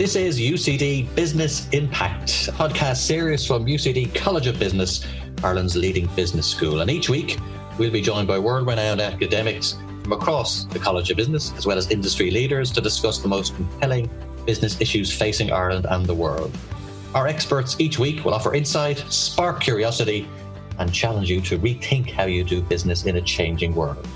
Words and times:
This 0.00 0.16
is 0.16 0.40
UCD 0.40 1.14
Business 1.14 1.68
Impact, 1.72 2.48
a 2.48 2.52
podcast 2.52 2.96
series 2.96 3.44
from 3.44 3.66
UCD 3.66 4.14
College 4.14 4.46
of 4.46 4.58
Business, 4.58 5.04
Ireland's 5.44 5.76
leading 5.76 6.06
business 6.16 6.46
school. 6.46 6.80
And 6.80 6.90
each 6.90 7.10
week, 7.10 7.36
we'll 7.76 7.90
be 7.90 8.00
joined 8.00 8.26
by 8.26 8.38
world 8.38 8.66
renowned 8.66 9.02
academics 9.02 9.76
from 10.02 10.12
across 10.12 10.64
the 10.64 10.78
College 10.78 11.10
of 11.10 11.18
Business, 11.18 11.52
as 11.54 11.66
well 11.66 11.76
as 11.76 11.90
industry 11.90 12.30
leaders, 12.30 12.72
to 12.72 12.80
discuss 12.80 13.18
the 13.18 13.28
most 13.28 13.54
compelling 13.56 14.08
business 14.46 14.80
issues 14.80 15.12
facing 15.12 15.52
Ireland 15.52 15.84
and 15.90 16.06
the 16.06 16.14
world. 16.14 16.56
Our 17.14 17.26
experts 17.26 17.76
each 17.78 17.98
week 17.98 18.24
will 18.24 18.32
offer 18.32 18.54
insight, 18.54 19.04
spark 19.10 19.60
curiosity, 19.60 20.26
and 20.78 20.90
challenge 20.94 21.28
you 21.28 21.42
to 21.42 21.58
rethink 21.58 22.10
how 22.10 22.24
you 22.24 22.42
do 22.42 22.62
business 22.62 23.04
in 23.04 23.16
a 23.16 23.20
changing 23.20 23.74
world. 23.74 24.08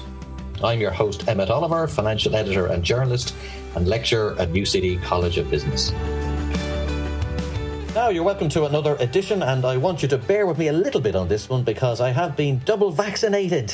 I'm 0.62 0.80
your 0.80 0.92
host, 0.92 1.28
Emmett 1.28 1.50
Oliver, 1.50 1.86
financial 1.86 2.34
editor 2.34 2.68
and 2.68 2.82
journalist, 2.82 3.34
and 3.76 3.88
lecturer 3.88 4.36
at 4.38 4.52
UCD 4.52 5.02
College 5.02 5.38
of 5.38 5.50
Business. 5.50 5.92
Now, 7.94 8.08
you're 8.08 8.24
welcome 8.24 8.48
to 8.48 8.64
another 8.64 8.96
edition, 8.96 9.42
and 9.42 9.64
I 9.64 9.76
want 9.76 10.02
you 10.02 10.08
to 10.08 10.18
bear 10.18 10.46
with 10.46 10.58
me 10.58 10.66
a 10.66 10.72
little 10.72 11.00
bit 11.00 11.14
on 11.14 11.28
this 11.28 11.48
one 11.48 11.62
because 11.62 12.00
I 12.00 12.10
have 12.10 12.36
been 12.36 12.58
double 12.64 12.90
vaccinated 12.90 13.72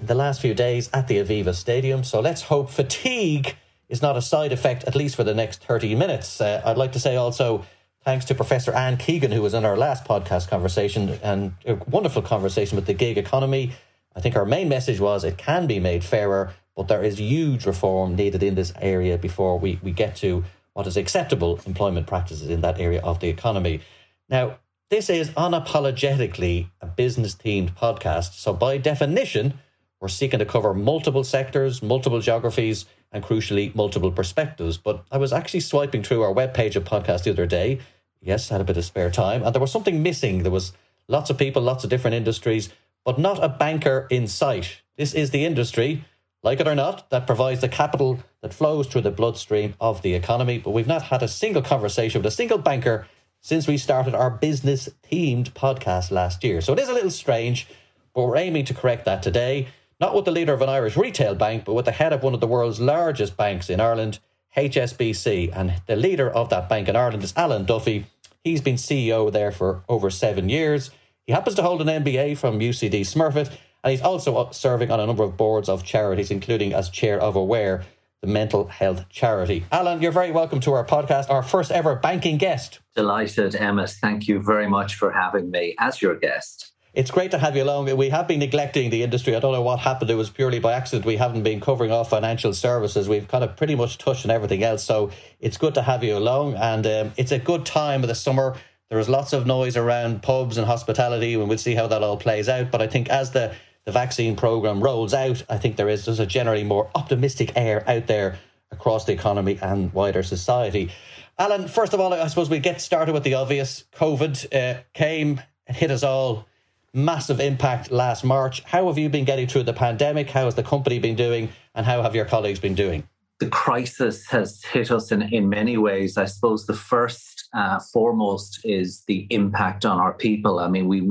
in 0.00 0.06
the 0.06 0.14
last 0.14 0.42
few 0.42 0.52
days 0.52 0.90
at 0.92 1.08
the 1.08 1.16
Aviva 1.16 1.54
Stadium. 1.54 2.04
So 2.04 2.20
let's 2.20 2.42
hope 2.42 2.68
fatigue 2.70 3.56
is 3.88 4.02
not 4.02 4.16
a 4.16 4.22
side 4.22 4.52
effect, 4.52 4.84
at 4.84 4.94
least 4.94 5.16
for 5.16 5.24
the 5.24 5.34
next 5.34 5.64
30 5.64 5.94
minutes. 5.94 6.40
Uh, 6.40 6.60
I'd 6.64 6.76
like 6.76 6.92
to 6.92 7.00
say 7.00 7.16
also 7.16 7.64
thanks 8.04 8.24
to 8.26 8.34
Professor 8.34 8.72
Anne 8.72 8.96
Keegan, 8.96 9.32
who 9.32 9.42
was 9.42 9.54
in 9.54 9.64
our 9.64 9.76
last 9.76 10.04
podcast 10.04 10.48
conversation, 10.48 11.18
and 11.22 11.54
a 11.64 11.74
wonderful 11.74 12.22
conversation 12.22 12.76
with 12.76 12.86
the 12.86 12.94
gig 12.94 13.16
economy. 13.16 13.72
I 14.14 14.20
think 14.20 14.36
our 14.36 14.44
main 14.44 14.68
message 14.68 15.00
was 15.00 15.24
it 15.24 15.38
can 15.38 15.66
be 15.66 15.78
made 15.78 16.04
fairer, 16.04 16.52
but 16.76 16.88
there 16.88 17.02
is 17.02 17.18
huge 17.18 17.66
reform 17.66 18.16
needed 18.16 18.42
in 18.42 18.54
this 18.54 18.72
area 18.80 19.18
before 19.18 19.58
we, 19.58 19.78
we 19.82 19.90
get 19.90 20.16
to 20.16 20.44
what 20.72 20.86
is 20.86 20.96
acceptable 20.96 21.60
employment 21.66 22.06
practices 22.06 22.48
in 22.48 22.62
that 22.62 22.80
area 22.80 23.00
of 23.02 23.20
the 23.20 23.28
economy. 23.28 23.80
Now, 24.28 24.58
this 24.90 25.10
is 25.10 25.30
unapologetically 25.30 26.68
a 26.80 26.86
business 26.86 27.34
themed 27.34 27.74
podcast. 27.74 28.34
So, 28.34 28.52
by 28.52 28.78
definition, 28.78 29.54
we're 30.00 30.08
seeking 30.08 30.38
to 30.38 30.44
cover 30.44 30.74
multiple 30.74 31.24
sectors, 31.24 31.82
multiple 31.82 32.20
geographies, 32.20 32.86
and 33.12 33.22
crucially, 33.22 33.74
multiple 33.74 34.10
perspectives. 34.10 34.78
But 34.78 35.04
I 35.10 35.18
was 35.18 35.32
actually 35.32 35.60
swiping 35.60 36.02
through 36.02 36.22
our 36.22 36.34
webpage 36.34 36.76
of 36.76 36.84
podcast 36.84 37.24
the 37.24 37.30
other 37.30 37.46
day. 37.46 37.80
Yes, 38.20 38.50
I 38.50 38.54
had 38.54 38.60
a 38.60 38.64
bit 38.64 38.76
of 38.76 38.84
spare 38.84 39.10
time, 39.10 39.42
and 39.42 39.54
there 39.54 39.60
was 39.60 39.72
something 39.72 40.02
missing. 40.02 40.42
There 40.42 40.52
was 40.52 40.72
lots 41.08 41.30
of 41.30 41.38
people, 41.38 41.62
lots 41.62 41.84
of 41.84 41.90
different 41.90 42.14
industries, 42.14 42.70
but 43.04 43.18
not 43.18 43.42
a 43.42 43.48
banker 43.48 44.06
in 44.10 44.26
sight. 44.26 44.82
This 44.96 45.14
is 45.14 45.30
the 45.30 45.44
industry 45.44 46.04
like 46.42 46.60
it 46.60 46.66
or 46.66 46.74
not, 46.74 47.08
that 47.10 47.26
provides 47.26 47.60
the 47.60 47.68
capital 47.68 48.18
that 48.40 48.52
flows 48.52 48.86
through 48.88 49.02
the 49.02 49.10
bloodstream 49.10 49.74
of 49.80 50.02
the 50.02 50.14
economy. 50.14 50.58
But 50.58 50.72
we've 50.72 50.86
not 50.86 51.02
had 51.02 51.22
a 51.22 51.28
single 51.28 51.62
conversation 51.62 52.20
with 52.20 52.32
a 52.32 52.34
single 52.34 52.58
banker 52.58 53.06
since 53.40 53.66
we 53.66 53.76
started 53.76 54.14
our 54.14 54.30
business 54.30 54.88
themed 55.10 55.52
podcast 55.52 56.10
last 56.10 56.42
year. 56.42 56.60
So 56.60 56.72
it 56.72 56.78
is 56.78 56.88
a 56.88 56.92
little 56.92 57.10
strange, 57.10 57.68
but 58.14 58.22
we're 58.22 58.36
aiming 58.36 58.64
to 58.66 58.74
correct 58.74 59.04
that 59.04 59.22
today. 59.22 59.68
Not 60.00 60.16
with 60.16 60.24
the 60.24 60.32
leader 60.32 60.52
of 60.52 60.62
an 60.62 60.68
Irish 60.68 60.96
retail 60.96 61.36
bank, 61.36 61.64
but 61.64 61.74
with 61.74 61.84
the 61.84 61.92
head 61.92 62.12
of 62.12 62.24
one 62.24 62.34
of 62.34 62.40
the 62.40 62.48
world's 62.48 62.80
largest 62.80 63.36
banks 63.36 63.70
in 63.70 63.80
Ireland, 63.80 64.18
HSBC. 64.56 65.56
And 65.56 65.74
the 65.86 65.94
leader 65.94 66.28
of 66.28 66.48
that 66.50 66.68
bank 66.68 66.88
in 66.88 66.96
Ireland 66.96 67.22
is 67.22 67.32
Alan 67.36 67.64
Duffy. 67.64 68.06
He's 68.42 68.60
been 68.60 68.74
CEO 68.74 69.30
there 69.30 69.52
for 69.52 69.84
over 69.88 70.10
seven 70.10 70.48
years. 70.48 70.90
He 71.24 71.32
happens 71.32 71.54
to 71.54 71.62
hold 71.62 71.80
an 71.80 72.02
MBA 72.02 72.36
from 72.36 72.58
UCD 72.58 73.02
Smurfit 73.02 73.56
and 73.82 73.90
he's 73.90 74.02
also 74.02 74.50
serving 74.52 74.90
on 74.90 75.00
a 75.00 75.06
number 75.06 75.22
of 75.22 75.36
boards 75.36 75.68
of 75.68 75.84
charities, 75.84 76.30
including 76.30 76.72
as 76.72 76.88
chair 76.88 77.20
of 77.20 77.36
Aware, 77.36 77.84
the 78.20 78.28
mental 78.28 78.68
health 78.68 79.08
charity. 79.08 79.64
Alan, 79.72 80.00
you're 80.00 80.12
very 80.12 80.30
welcome 80.30 80.60
to 80.60 80.72
our 80.72 80.84
podcast, 80.84 81.28
our 81.28 81.42
first 81.42 81.72
ever 81.72 81.96
banking 81.96 82.38
guest. 82.38 82.78
Delighted, 82.94 83.56
Emma. 83.56 83.88
Thank 83.88 84.28
you 84.28 84.40
very 84.40 84.68
much 84.68 84.94
for 84.94 85.10
having 85.10 85.50
me 85.50 85.74
as 85.78 86.00
your 86.00 86.14
guest. 86.14 86.72
It's 86.94 87.10
great 87.10 87.30
to 87.30 87.38
have 87.38 87.56
you 87.56 87.64
along. 87.64 87.96
We 87.96 88.10
have 88.10 88.28
been 88.28 88.40
neglecting 88.40 88.90
the 88.90 89.02
industry. 89.02 89.34
I 89.34 89.40
don't 89.40 89.52
know 89.52 89.62
what 89.62 89.78
happened. 89.80 90.10
It 90.10 90.14
was 90.14 90.28
purely 90.28 90.58
by 90.58 90.74
accident. 90.74 91.06
We 91.06 91.16
haven't 91.16 91.42
been 91.42 91.58
covering 91.58 91.90
off 91.90 92.10
financial 92.10 92.52
services. 92.52 93.08
We've 93.08 93.26
kind 93.26 93.42
of 93.42 93.56
pretty 93.56 93.74
much 93.74 93.96
touched 93.96 94.26
on 94.26 94.30
everything 94.30 94.62
else. 94.62 94.84
So 94.84 95.10
it's 95.40 95.56
good 95.56 95.74
to 95.74 95.82
have 95.82 96.04
you 96.04 96.16
along. 96.18 96.54
And 96.54 96.86
um, 96.86 97.12
it's 97.16 97.32
a 97.32 97.38
good 97.38 97.64
time 97.64 98.02
of 98.02 98.08
the 98.08 98.14
summer. 98.14 98.56
There 98.90 98.98
is 98.98 99.08
lots 99.08 99.32
of 99.32 99.46
noise 99.46 99.78
around 99.78 100.22
pubs 100.22 100.58
and 100.58 100.66
hospitality, 100.66 101.32
and 101.32 101.48
we'll 101.48 101.56
see 101.56 101.74
how 101.74 101.86
that 101.86 102.02
all 102.02 102.18
plays 102.18 102.46
out. 102.46 102.70
But 102.70 102.82
I 102.82 102.88
think 102.88 103.08
as 103.08 103.30
the 103.30 103.54
the 103.84 103.92
vaccine 103.92 104.36
program 104.36 104.82
rolls 104.82 105.12
out, 105.12 105.42
I 105.48 105.58
think 105.58 105.76
there 105.76 105.88
is 105.88 106.04
just 106.04 106.20
a 106.20 106.26
generally 106.26 106.64
more 106.64 106.90
optimistic 106.94 107.52
air 107.56 107.88
out 107.88 108.06
there 108.06 108.38
across 108.70 109.04
the 109.04 109.12
economy 109.12 109.58
and 109.60 109.92
wider 109.92 110.22
society. 110.22 110.90
Alan, 111.38 111.68
first 111.68 111.94
of 111.94 112.00
all, 112.00 112.12
I 112.12 112.26
suppose 112.28 112.48
we 112.48 112.58
get 112.58 112.80
started 112.80 113.12
with 113.12 113.24
the 113.24 113.34
obvious. 113.34 113.84
COVID 113.94 114.54
uh, 114.54 114.80
came 114.92 115.40
and 115.66 115.76
hit 115.76 115.90
us 115.90 116.02
all. 116.02 116.46
Massive 116.94 117.40
impact 117.40 117.90
last 117.90 118.22
March. 118.22 118.62
How 118.64 118.86
have 118.88 118.98
you 118.98 119.08
been 119.08 119.24
getting 119.24 119.46
through 119.46 119.62
the 119.62 119.72
pandemic? 119.72 120.30
How 120.30 120.44
has 120.44 120.54
the 120.54 120.62
company 120.62 120.98
been 120.98 121.16
doing? 121.16 121.48
And 121.74 121.86
how 121.86 122.02
have 122.02 122.14
your 122.14 122.26
colleagues 122.26 122.60
been 122.60 122.74
doing? 122.74 123.08
The 123.42 123.48
crisis 123.48 124.24
has 124.28 124.62
hit 124.62 124.92
us 124.92 125.10
in, 125.10 125.20
in 125.20 125.48
many 125.48 125.76
ways. 125.76 126.16
I 126.16 126.26
suppose 126.26 126.64
the 126.64 126.74
first 126.74 127.48
uh, 127.52 127.80
foremost 127.92 128.60
is 128.62 129.02
the 129.08 129.26
impact 129.30 129.84
on 129.84 129.98
our 129.98 130.12
people. 130.12 130.60
I 130.60 130.68
mean, 130.68 130.86
we 130.86 131.02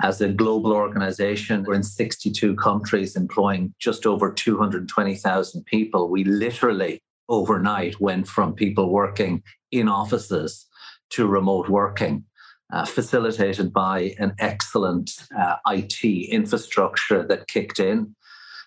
as 0.00 0.20
a 0.20 0.28
global 0.28 0.72
organization, 0.72 1.64
we're 1.64 1.74
in 1.74 1.82
62 1.82 2.54
countries 2.54 3.16
employing 3.16 3.74
just 3.80 4.06
over 4.06 4.32
220,000 4.32 5.64
people. 5.64 6.08
We 6.08 6.22
literally 6.22 7.02
overnight 7.28 8.00
went 8.00 8.28
from 8.28 8.54
people 8.54 8.92
working 8.92 9.42
in 9.72 9.88
offices 9.88 10.64
to 11.10 11.26
remote 11.26 11.68
working. 11.68 12.24
Uh, 12.70 12.84
facilitated 12.84 13.72
by 13.72 14.14
an 14.18 14.34
excellent 14.38 15.26
uh, 15.36 15.56
IT 15.68 16.04
infrastructure 16.04 17.26
that 17.26 17.48
kicked 17.48 17.80
in, 17.80 18.14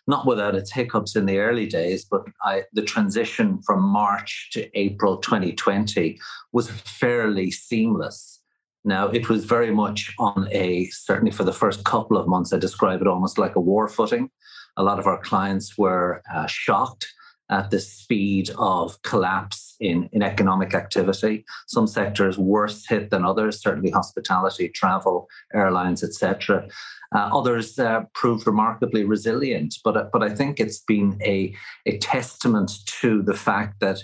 not 0.07 0.25
without 0.25 0.56
its 0.56 0.72
hiccups 0.72 1.16
in 1.16 1.25
the 1.25 1.39
early 1.39 1.67
days, 1.67 2.06
but 2.06 2.23
I, 2.44 2.63
the 2.73 2.81
transition 2.81 3.62
from 3.62 3.81
March 3.81 4.50
to 4.53 4.69
April 4.78 5.17
2020 5.17 6.19
was 6.51 6.69
fairly 6.69 7.51
seamless. 7.51 8.41
Now, 8.84 9.07
it 9.09 9.29
was 9.29 9.45
very 9.45 9.72
much 9.72 10.13
on 10.17 10.47
a, 10.51 10.88
certainly 10.88 11.31
for 11.31 11.44
the 11.44 11.53
first 11.53 11.85
couple 11.85 12.17
of 12.17 12.28
months, 12.28 12.51
I 12.51 12.57
describe 12.57 13.01
it 13.01 13.07
almost 13.07 13.38
like 13.38 13.56
a 13.56 13.61
war 13.61 13.88
footing. 13.88 14.31
A 14.78 14.84
lot 14.84 15.00
of 15.00 15.06
our 15.06 15.19
clients 15.19 15.78
were 15.78 16.23
uh, 16.34 16.47
shocked 16.47 17.07
at 17.51 17.69
the 17.69 17.79
speed 17.79 18.50
of 18.57 19.00
collapse 19.03 19.75
in, 19.79 20.09
in 20.13 20.23
economic 20.23 20.73
activity. 20.73 21.45
Some 21.67 21.85
sectors 21.85 22.38
worse 22.38 22.88
hit 22.88 23.11
than 23.11 23.25
others, 23.25 23.61
certainly 23.61 23.91
hospitality, 23.91 24.69
travel, 24.69 25.28
airlines, 25.53 26.01
etc. 26.03 26.67
Uh, 27.13 27.29
others 27.33 27.77
uh, 27.77 28.03
proved 28.13 28.47
remarkably 28.47 29.03
resilient, 29.03 29.75
but 29.83 30.11
but 30.11 30.23
I 30.23 30.29
think 30.29 30.59
it's 30.59 30.79
been 30.79 31.19
a 31.23 31.53
a 31.85 31.97
testament 31.97 32.72
to 33.01 33.22
the 33.22 33.33
fact 33.33 33.79
that 33.81 33.99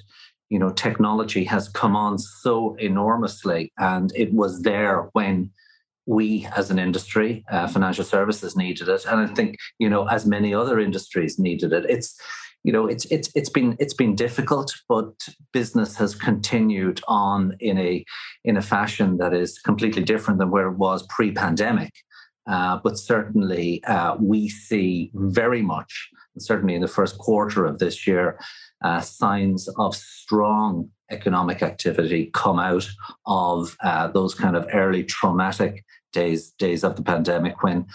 you 0.50 0.60
know 0.60 0.72
technology 0.72 1.44
has 1.46 1.70
come 1.70 1.96
on 1.96 2.18
so 2.18 2.76
enormously 2.80 3.72
and 3.78 4.12
it 4.16 4.34
was 4.34 4.62
there 4.62 5.10
when 5.14 5.52
we 6.06 6.48
as 6.56 6.72
an 6.72 6.80
industry 6.80 7.44
uh, 7.52 7.68
financial 7.68 8.06
services 8.06 8.56
needed 8.56 8.88
it 8.88 9.06
and 9.06 9.20
i 9.20 9.28
think 9.34 9.58
you 9.78 9.90
know 9.90 10.08
as 10.08 10.26
many 10.26 10.54
other 10.54 10.80
industries 10.80 11.38
needed 11.38 11.74
it. 11.74 11.86
It's 11.90 12.18
you 12.64 12.74
know 12.74 12.88
it's 12.88 13.06
it's 13.06 13.30
it's 13.36 13.50
been 13.50 13.78
it's 13.80 13.94
been 13.94 14.16
difficult 14.16 14.74
but 14.90 15.14
business 15.54 15.96
has 15.96 16.16
continued 16.16 17.02
on 17.08 17.56
in 17.60 17.78
a 17.78 18.04
in 18.44 18.58
a 18.58 18.62
fashion 18.62 19.18
that 19.18 19.34
is 19.34 19.60
completely 19.60 20.04
different 20.04 20.40
than 20.40 20.52
where 20.52 20.68
it 20.68 20.78
was 20.78 21.06
pre-pandemic 21.08 21.94
uh, 22.48 22.80
but 22.84 22.98
certainly 22.98 23.84
uh, 23.86 24.16
we 24.20 24.48
see 24.48 25.12
very 25.14 25.62
much 25.62 26.10
certainly 26.40 26.76
in 26.76 26.82
the 26.82 26.88
first 26.88 27.18
quarter 27.18 27.66
of 27.66 27.80
this 27.80 28.06
year 28.06 28.40
uh, 28.84 29.02
signs 29.02 29.68
of 29.78 29.96
strong 29.96 30.90
economic 31.10 31.64
activity 31.64 32.30
come 32.34 32.60
out 32.60 32.88
of 33.26 33.76
uh, 33.84 34.08
those 34.08 34.36
kind 34.36 34.56
of 34.56 34.68
early 34.74 35.04
traumatic 35.04 35.84
days 36.14 36.52
days 36.52 36.84
of 36.84 36.96
the 36.96 37.04
pandemic 37.04 37.64
when 37.64 37.86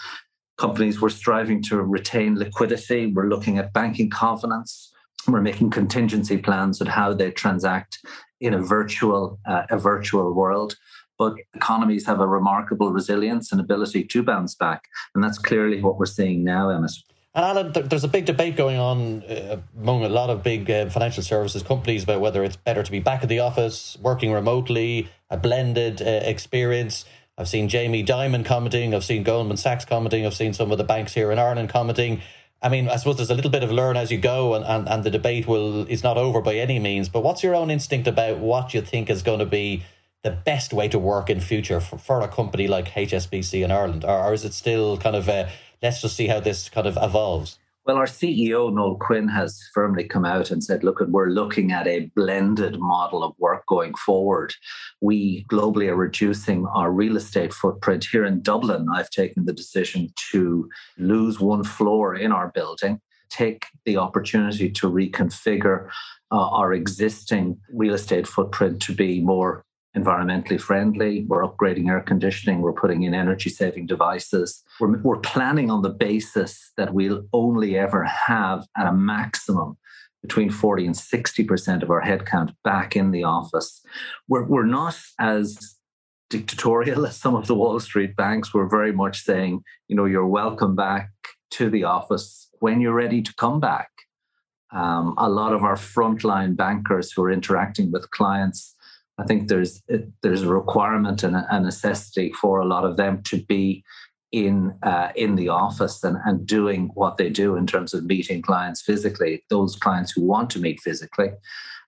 companies 0.57 1.01
were 1.01 1.09
striving 1.09 1.61
to 1.61 1.81
retain 1.81 2.37
liquidity 2.37 3.07
we're 3.07 3.27
looking 3.27 3.57
at 3.57 3.73
banking 3.73 4.09
confidence 4.09 4.91
we're 5.27 5.41
making 5.41 5.69
contingency 5.69 6.37
plans 6.37 6.81
on 6.81 6.87
how 6.87 7.13
they 7.13 7.31
transact 7.31 7.99
in 8.41 8.53
a 8.53 8.61
virtual 8.61 9.39
uh, 9.45 9.63
a 9.69 9.77
virtual 9.77 10.33
world 10.33 10.75
but 11.23 11.35
economies 11.53 12.05
have 12.05 12.19
a 12.19 12.27
remarkable 12.27 12.91
resilience 12.91 13.51
and 13.51 13.61
ability 13.61 14.03
to 14.03 14.21
bounce 14.21 14.55
back 14.55 14.89
and 15.15 15.23
that's 15.23 15.37
clearly 15.37 15.81
what 15.81 15.97
we're 15.97 16.05
seeing 16.05 16.43
now 16.43 16.69
emmett 16.69 16.91
and 17.35 17.45
Alan, 17.45 17.71
there's 17.89 18.03
a 18.03 18.09
big 18.09 18.25
debate 18.25 18.55
going 18.55 18.77
on 18.77 19.23
uh, 19.23 19.57
among 19.81 20.03
a 20.03 20.09
lot 20.09 20.29
of 20.29 20.43
big 20.43 20.69
uh, 20.69 20.87
financial 20.91 21.23
services 21.23 21.63
companies 21.63 22.03
about 22.03 22.21
whether 22.21 22.43
it's 22.43 22.57
better 22.57 22.83
to 22.83 22.91
be 22.91 22.99
back 22.99 23.23
at 23.23 23.29
the 23.29 23.39
office, 23.39 23.97
working 24.03 24.31
remotely, 24.31 25.09
a 25.31 25.37
blended 25.37 25.99
uh, 25.99 26.05
experience. 26.05 27.05
I've 27.35 27.47
seen 27.47 27.69
Jamie 27.69 28.03
Dimon 28.03 28.45
commenting, 28.45 28.93
I've 28.93 29.03
seen 29.03 29.23
Goldman 29.23 29.57
Sachs 29.57 29.83
commenting, 29.83 30.27
I've 30.27 30.35
seen 30.35 30.53
some 30.53 30.71
of 30.71 30.77
the 30.77 30.83
banks 30.83 31.11
here 31.11 31.31
in 31.31 31.39
Ireland 31.39 31.69
commenting. 31.69 32.21
I 32.61 32.69
mean, 32.69 32.87
I 32.87 32.97
suppose 32.97 33.17
there's 33.17 33.31
a 33.31 33.35
little 33.35 33.49
bit 33.49 33.63
of 33.63 33.71
learn 33.71 33.97
as 33.97 34.11
you 34.11 34.19
go, 34.19 34.53
and, 34.53 34.63
and, 34.63 34.87
and 34.87 35.03
the 35.03 35.09
debate 35.09 35.47
will 35.47 35.87
is 35.87 36.03
not 36.03 36.17
over 36.17 36.39
by 36.39 36.55
any 36.55 36.77
means. 36.77 37.09
But 37.09 37.23
what's 37.23 37.41
your 37.41 37.55
own 37.55 37.71
instinct 37.71 38.07
about 38.07 38.37
what 38.37 38.75
you 38.75 38.81
think 38.81 39.09
is 39.09 39.23
going 39.23 39.39
to 39.39 39.45
be 39.45 39.83
the 40.23 40.31
best 40.31 40.73
way 40.73 40.87
to 40.87 40.97
work 40.97 41.29
in 41.29 41.39
future 41.39 41.79
for, 41.79 41.97
for 41.97 42.21
a 42.21 42.27
company 42.27 42.67
like 42.67 42.89
HSBC 42.89 43.63
in 43.63 43.71
Ireland, 43.71 44.05
or, 44.05 44.17
or 44.17 44.33
is 44.33 44.45
it 44.45 44.53
still 44.53 44.97
kind 44.97 45.15
of 45.15 45.27
a, 45.27 45.49
let's 45.81 46.01
just 46.01 46.15
see 46.15 46.27
how 46.27 46.39
this 46.39 46.69
kind 46.69 46.87
of 46.87 46.97
evolves? 47.01 47.59
Well, 47.85 47.97
our 47.97 48.05
CEO, 48.05 48.73
Noel 48.73 48.95
Quinn, 48.95 49.27
has 49.27 49.61
firmly 49.73 50.05
come 50.05 50.23
out 50.23 50.51
and 50.51 50.63
said, 50.63 50.85
look, 50.85 51.01
we're 51.01 51.27
looking 51.27 51.73
at 51.73 51.85
a 51.85 52.09
blended 52.15 52.79
model 52.79 53.25
of 53.25 53.33
work 53.37 53.65
going 53.67 53.93
forward. 53.95 54.53
We 55.01 55.43
globally 55.51 55.89
are 55.89 55.95
reducing 55.95 56.65
our 56.67 56.93
real 56.93 57.17
estate 57.17 57.53
footprint. 57.53 58.07
Here 58.09 58.23
in 58.23 58.41
Dublin, 58.41 58.87
I've 58.93 59.09
taken 59.09 59.43
the 59.43 59.51
decision 59.51 60.13
to 60.31 60.69
lose 60.97 61.41
one 61.41 61.65
floor 61.65 62.15
in 62.15 62.31
our 62.31 62.53
building, 62.55 63.01
take 63.29 63.65
the 63.83 63.97
opportunity 63.97 64.69
to 64.69 64.89
reconfigure 64.89 65.89
uh, 66.31 66.49
our 66.51 66.71
existing 66.71 67.59
real 67.73 67.95
estate 67.95 68.27
footprint 68.27 68.81
to 68.83 68.95
be 68.95 69.19
more 69.19 69.65
environmentally 69.95 70.59
friendly. 70.59 71.25
We're 71.27 71.47
upgrading 71.47 71.89
air 71.89 72.01
conditioning. 72.01 72.61
We're 72.61 72.73
putting 72.73 73.03
in 73.03 73.13
energy 73.13 73.49
saving 73.49 73.87
devices. 73.87 74.63
We're, 74.79 74.97
we're 75.01 75.19
planning 75.19 75.69
on 75.69 75.81
the 75.81 75.89
basis 75.89 76.71
that 76.77 76.93
we'll 76.93 77.27
only 77.31 77.77
ever 77.77 78.03
have 78.03 78.65
at 78.75 78.87
a 78.87 78.93
maximum 78.93 79.77
between 80.21 80.49
40 80.49 80.87
and 80.87 80.95
60% 80.95 81.83
of 81.83 81.91
our 81.91 82.01
headcount 82.01 82.55
back 82.63 82.95
in 82.95 83.11
the 83.11 83.23
office. 83.23 83.81
We're, 84.27 84.45
we're 84.45 84.65
not 84.65 84.97
as 85.19 85.75
dictatorial 86.29 87.05
as 87.05 87.17
some 87.17 87.35
of 87.35 87.45
the 87.45 87.55
Wall 87.55 87.79
Street 87.79 88.15
banks. 88.15 88.53
We're 88.53 88.69
very 88.69 88.93
much 88.93 89.21
saying, 89.21 89.63
you 89.87 89.95
know, 89.95 90.05
you're 90.05 90.25
welcome 90.25 90.75
back 90.75 91.11
to 91.51 91.69
the 91.69 91.83
office 91.83 92.49
when 92.59 92.81
you're 92.81 92.93
ready 92.93 93.21
to 93.21 93.33
come 93.35 93.59
back. 93.59 93.89
Um, 94.71 95.13
a 95.17 95.29
lot 95.29 95.53
of 95.53 95.63
our 95.63 95.75
frontline 95.75 96.55
bankers 96.55 97.11
who 97.11 97.21
are 97.23 97.31
interacting 97.31 97.91
with 97.91 98.09
clients 98.09 98.72
I 99.23 99.25
think 99.25 99.47
there's 99.47 99.81
there's 100.21 100.43
a 100.43 100.49
requirement 100.49 101.23
and 101.23 101.35
a, 101.35 101.59
necessity 101.59 102.33
for 102.41 102.59
a 102.59 102.65
lot 102.65 102.83
of 102.83 102.97
them 102.97 103.21
to 103.23 103.37
be 103.37 103.83
in 104.33 104.73
uh, 104.83 105.09
in 105.15 105.35
the 105.35 105.49
office 105.49 106.03
and, 106.03 106.17
and 106.25 106.45
doing 106.45 106.91
what 106.95 107.15
they 107.17 107.29
do 107.29 107.55
in 107.55 107.65
terms 107.65 107.93
of 107.93 108.03
meeting 108.03 108.41
clients 108.41 108.81
physically. 108.81 109.43
Those 109.49 109.77
clients 109.77 110.11
who 110.11 110.23
want 110.23 110.49
to 110.51 110.59
meet 110.59 110.81
physically, 110.81 111.29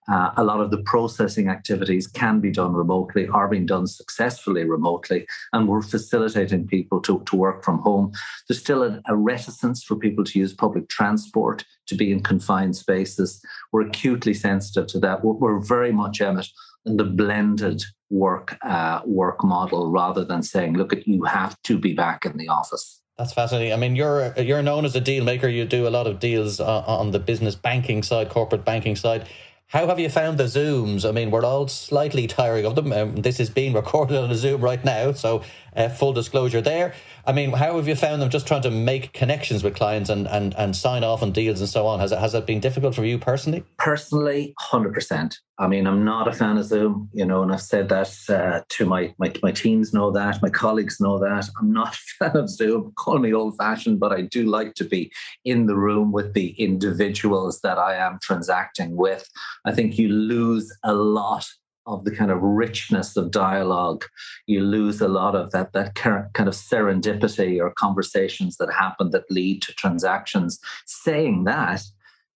uh, 0.08 0.30
a 0.36 0.44
lot 0.44 0.60
of 0.60 0.70
the 0.70 0.82
processing 0.84 1.48
activities 1.48 2.06
can 2.06 2.40
be 2.40 2.50
done 2.50 2.72
remotely, 2.72 3.28
are 3.28 3.48
being 3.48 3.66
done 3.66 3.86
successfully 3.86 4.64
remotely, 4.64 5.26
and 5.52 5.68
we're 5.68 5.82
facilitating 5.82 6.66
people 6.66 7.00
to, 7.00 7.22
to 7.26 7.36
work 7.36 7.64
from 7.64 7.80
home. 7.80 8.12
There's 8.48 8.60
still 8.60 8.82
a, 8.82 9.02
a 9.06 9.16
reticence 9.16 9.82
for 9.82 9.96
people 9.96 10.24
to 10.24 10.38
use 10.38 10.54
public 10.54 10.88
transport, 10.88 11.64
to 11.88 11.94
be 11.96 12.12
in 12.12 12.22
confined 12.22 12.76
spaces. 12.76 13.42
We're 13.72 13.88
acutely 13.88 14.34
sensitive 14.34 14.86
to 14.88 15.00
that. 15.00 15.24
We're, 15.24 15.34
we're 15.34 15.58
very 15.58 15.92
much, 15.92 16.20
Emmett, 16.20 16.48
the 16.86 17.04
blended 17.04 17.82
work 18.08 18.56
uh, 18.62 19.00
work 19.04 19.42
model 19.44 19.90
rather 19.90 20.24
than 20.24 20.42
saying, 20.42 20.74
look, 20.74 20.92
at 20.92 21.06
you 21.06 21.24
have 21.24 21.60
to 21.62 21.78
be 21.78 21.92
back 21.92 22.24
in 22.24 22.36
the 22.36 22.48
office. 22.48 23.02
That's 23.18 23.32
fascinating. 23.32 23.72
I 23.72 23.76
mean, 23.76 23.96
you're 23.96 24.32
you're 24.36 24.62
known 24.62 24.84
as 24.84 24.94
a 24.94 25.00
deal 25.00 25.24
maker. 25.24 25.48
You 25.48 25.64
do 25.64 25.88
a 25.88 25.90
lot 25.90 26.06
of 26.06 26.20
deals 26.20 26.60
uh, 26.60 26.84
on 26.86 27.10
the 27.10 27.18
business 27.18 27.54
banking 27.54 28.02
side, 28.02 28.28
corporate 28.28 28.64
banking 28.64 28.94
side. 28.94 29.26
How 29.68 29.86
have 29.88 29.98
you 29.98 30.08
found 30.08 30.38
the 30.38 30.44
Zooms? 30.44 31.08
I 31.08 31.10
mean, 31.10 31.32
we're 31.32 31.44
all 31.44 31.66
slightly 31.66 32.28
tiring 32.28 32.64
of 32.66 32.76
them. 32.76 32.92
Um, 32.92 33.16
this 33.16 33.40
is 33.40 33.50
being 33.50 33.72
recorded 33.72 34.16
on 34.16 34.30
a 34.30 34.36
Zoom 34.36 34.60
right 34.60 34.84
now, 34.84 35.10
so 35.12 35.42
uh, 35.76 35.88
full 35.88 36.12
disclosure 36.12 36.60
there. 36.60 36.94
I 37.26 37.32
mean, 37.32 37.52
how 37.52 37.76
have 37.76 37.88
you 37.88 37.96
found 37.96 38.22
them 38.22 38.30
just 38.30 38.46
trying 38.46 38.62
to 38.62 38.70
make 38.70 39.12
connections 39.12 39.64
with 39.64 39.74
clients 39.74 40.10
and, 40.10 40.28
and, 40.28 40.54
and 40.56 40.74
sign 40.74 41.02
off 41.04 41.22
on 41.22 41.32
deals 41.32 41.60
and 41.60 41.68
so 41.68 41.86
on? 41.86 42.00
Has 42.00 42.12
it, 42.12 42.18
has 42.18 42.34
it 42.34 42.46
been 42.46 42.60
difficult 42.60 42.94
for 42.94 43.04
you 43.04 43.18
personally? 43.18 43.64
Personally, 43.78 44.54
100%. 44.60 45.36
I 45.58 45.66
mean, 45.66 45.86
I'm 45.86 46.04
not 46.04 46.28
a 46.28 46.32
fan 46.32 46.58
of 46.58 46.66
Zoom, 46.66 47.08
you 47.14 47.24
know, 47.24 47.42
and 47.42 47.50
I've 47.50 47.62
said 47.62 47.88
that 47.88 48.14
uh, 48.28 48.60
to 48.68 48.86
my, 48.86 49.14
my, 49.18 49.32
my 49.42 49.50
teams 49.50 49.92
know 49.94 50.10
that, 50.12 50.42
my 50.42 50.50
colleagues 50.50 51.00
know 51.00 51.18
that. 51.18 51.48
I'm 51.58 51.72
not 51.72 51.94
a 51.94 51.98
fan 52.24 52.36
of 52.36 52.50
Zoom. 52.50 52.92
Call 52.96 53.18
me 53.18 53.32
old 53.32 53.56
fashioned, 53.56 53.98
but 53.98 54.12
I 54.12 54.22
do 54.22 54.44
like 54.44 54.74
to 54.74 54.84
be 54.84 55.10
in 55.44 55.66
the 55.66 55.76
room 55.76 56.12
with 56.12 56.34
the 56.34 56.50
individuals 56.50 57.60
that 57.62 57.78
I 57.78 57.96
am 57.96 58.18
transacting 58.22 58.96
with. 58.96 59.28
I 59.64 59.72
think 59.72 59.98
you 59.98 60.08
lose 60.08 60.72
a 60.84 60.94
lot 60.94 61.46
of 61.86 62.04
the 62.04 62.10
kind 62.10 62.30
of 62.30 62.42
richness 62.42 63.16
of 63.16 63.30
dialogue. 63.30 64.04
You 64.46 64.60
lose 64.62 65.00
a 65.00 65.08
lot 65.08 65.34
of 65.34 65.52
that 65.52 65.72
that 65.72 65.94
kind 65.94 66.48
of 66.48 66.54
serendipity 66.54 67.60
or 67.60 67.70
conversations 67.72 68.56
that 68.56 68.72
happen 68.72 69.10
that 69.10 69.30
lead 69.30 69.62
to 69.62 69.74
transactions. 69.74 70.58
Saying 70.86 71.44
that, 71.44 71.82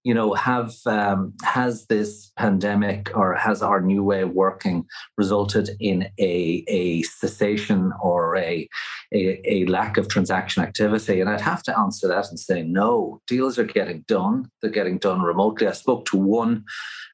you 0.03 0.15
know, 0.15 0.35
have 0.35 0.73
um, 0.87 1.35
has 1.43 1.87
this 1.87 2.33
pandemic 2.37 3.11
or 3.15 3.35
has 3.35 3.63
our 3.63 3.81
new 3.81 4.03
way 4.03 4.23
of 4.23 4.31
working 4.31 4.87
resulted 5.19 5.71
in 5.79 6.09
a 6.19 6.65
a 6.69 7.03
cessation 7.03 7.93
or 8.03 8.37
a, 8.37 8.69
a 9.13 9.41
a 9.45 9.67
lack 9.67 9.97
of 9.97 10.09
transaction 10.09 10.63
activity? 10.63 11.21
And 11.21 11.29
I'd 11.29 11.41
have 11.41 11.63
to 11.65 11.79
answer 11.79 12.09
that 12.09 12.29
and 12.29 12.39
say 12.41 12.63
no. 12.63 13.21
Deals 13.27 13.59
are 13.59 13.65
getting 13.65 14.05
done. 14.09 14.51
They're 14.63 14.71
getting 14.71 14.99
done 14.99 15.23
remotely. 15.23 15.67
I 15.67 15.73
spoke 15.73 16.07
to 16.07 16.17
one 16.17 16.65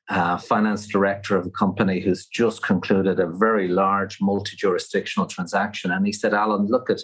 uh, 0.09 0.37
finance 0.37 0.87
director 0.87 1.37
of 1.37 1.47
a 1.47 1.50
company 1.50 2.00
who's 2.00 2.27
just 2.27 2.62
concluded 2.62 3.19
a 3.19 3.27
very 3.27 3.69
large 3.69 4.19
multi 4.21 4.56
jurisdictional 4.56 5.27
transaction. 5.27 5.91
And 5.91 6.06
he 6.06 6.12
said, 6.12 6.33
Alan, 6.33 6.67
look 6.67 6.91
at, 6.91 7.00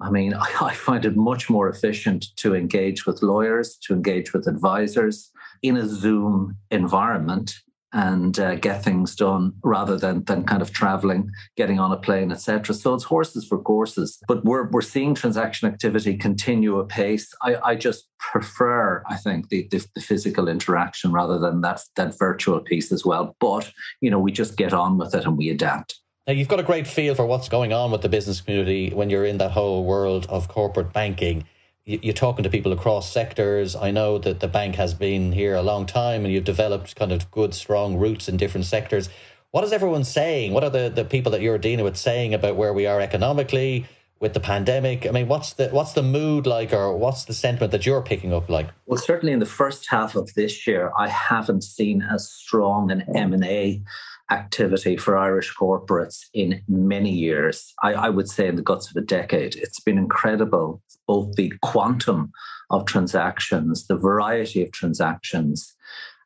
I 0.00 0.10
mean, 0.10 0.34
I, 0.34 0.46
I 0.60 0.74
find 0.74 1.04
it 1.04 1.16
much 1.16 1.50
more 1.50 1.68
efficient 1.68 2.26
to 2.36 2.54
engage 2.54 3.06
with 3.06 3.22
lawyers, 3.22 3.76
to 3.82 3.94
engage 3.94 4.32
with 4.32 4.46
advisors 4.46 5.30
in 5.62 5.76
a 5.76 5.88
Zoom 5.88 6.56
environment 6.70 7.54
and 7.92 8.38
uh, 8.38 8.54
get 8.56 8.84
things 8.84 9.14
done 9.16 9.52
rather 9.64 9.96
than 9.96 10.22
than 10.24 10.44
kind 10.44 10.60
of 10.60 10.72
traveling, 10.72 11.30
getting 11.56 11.80
on 11.80 11.90
a 11.90 11.96
plane, 11.96 12.30
etc. 12.30 12.74
So 12.74 12.94
it's 12.94 13.04
horses 13.04 13.46
for 13.46 13.58
courses. 13.58 14.18
But 14.28 14.44
we're 14.44 14.68
we're 14.70 14.82
seeing 14.82 15.14
transaction 15.14 15.68
activity 15.68 16.16
continue 16.16 16.78
apace. 16.78 17.32
I, 17.42 17.56
I 17.56 17.74
just 17.76 18.08
prefer, 18.18 19.02
I 19.08 19.16
think, 19.16 19.48
the, 19.48 19.66
the, 19.70 19.86
the 19.94 20.02
physical 20.02 20.48
interaction 20.48 21.12
rather 21.12 21.38
than 21.38 21.62
that 21.62 21.80
that 21.96 22.18
virtual 22.18 22.60
piece 22.60 22.92
as 22.92 23.06
well. 23.06 23.34
But 23.40 23.72
you 24.00 24.10
know, 24.10 24.18
we 24.18 24.32
just 24.32 24.56
get 24.56 24.74
on 24.74 24.98
with 24.98 25.14
it 25.14 25.24
and 25.24 25.38
we 25.38 25.48
adapt. 25.48 25.98
Now, 26.28 26.34
you've 26.34 26.46
got 26.48 26.60
a 26.60 26.62
great 26.62 26.86
feel 26.86 27.14
for 27.14 27.24
what's 27.24 27.48
going 27.48 27.72
on 27.72 27.90
with 27.90 28.02
the 28.02 28.08
business 28.10 28.42
community 28.42 28.90
when 28.90 29.08
you're 29.08 29.24
in 29.24 29.38
that 29.38 29.52
whole 29.52 29.82
world 29.82 30.26
of 30.28 30.46
corporate 30.46 30.92
banking 30.92 31.46
you're 31.88 32.12
talking 32.12 32.42
to 32.42 32.50
people 32.50 32.72
across 32.72 33.10
sectors. 33.10 33.74
I 33.74 33.90
know 33.90 34.18
that 34.18 34.40
the 34.40 34.46
bank 34.46 34.74
has 34.74 34.92
been 34.92 35.32
here 35.32 35.54
a 35.54 35.62
long 35.62 35.86
time 35.86 36.26
and 36.26 36.34
you've 36.34 36.44
developed 36.44 36.94
kind 36.96 37.12
of 37.12 37.30
good, 37.30 37.54
strong 37.54 37.96
roots 37.96 38.28
in 38.28 38.36
different 38.36 38.66
sectors. 38.66 39.08
What 39.52 39.64
is 39.64 39.72
everyone 39.72 40.04
saying? 40.04 40.52
What 40.52 40.64
are 40.64 40.68
the, 40.68 40.90
the 40.94 41.06
people 41.06 41.32
that 41.32 41.40
you're 41.40 41.56
dealing 41.56 41.86
with 41.86 41.96
saying 41.96 42.34
about 42.34 42.56
where 42.56 42.74
we 42.74 42.84
are 42.84 43.00
economically 43.00 43.86
with 44.20 44.34
the 44.34 44.40
pandemic? 44.40 45.06
I 45.06 45.12
mean, 45.12 45.28
what's 45.28 45.54
the 45.54 45.68
what's 45.70 45.94
the 45.94 46.02
mood 46.02 46.46
like, 46.46 46.74
or 46.74 46.94
what's 46.94 47.24
the 47.24 47.32
sentiment 47.32 47.72
that 47.72 47.86
you're 47.86 48.02
picking 48.02 48.34
up 48.34 48.50
like? 48.50 48.68
Well, 48.84 48.98
certainly 48.98 49.32
in 49.32 49.38
the 49.38 49.46
first 49.46 49.88
half 49.88 50.14
of 50.14 50.34
this 50.34 50.66
year, 50.66 50.92
I 50.98 51.08
haven't 51.08 51.64
seen 51.64 52.02
as 52.02 52.30
strong 52.30 52.90
an 52.90 53.06
M 53.16 53.32
and 53.32 53.44
A 53.44 53.82
activity 54.30 54.96
for 54.96 55.16
Irish 55.16 55.54
corporates 55.54 56.26
in 56.34 56.62
many 56.68 57.10
years. 57.10 57.72
I, 57.82 57.94
I, 57.94 58.08
would 58.08 58.28
say 58.28 58.46
in 58.48 58.56
the 58.56 58.62
guts 58.62 58.90
of 58.90 58.96
a 58.96 59.04
decade. 59.04 59.56
It's 59.56 59.80
been 59.80 59.98
incredible, 59.98 60.82
both 61.06 61.34
the 61.36 61.52
quantum 61.62 62.32
of 62.70 62.84
transactions, 62.84 63.86
the 63.86 63.96
variety 63.96 64.62
of 64.62 64.72
transactions, 64.72 65.74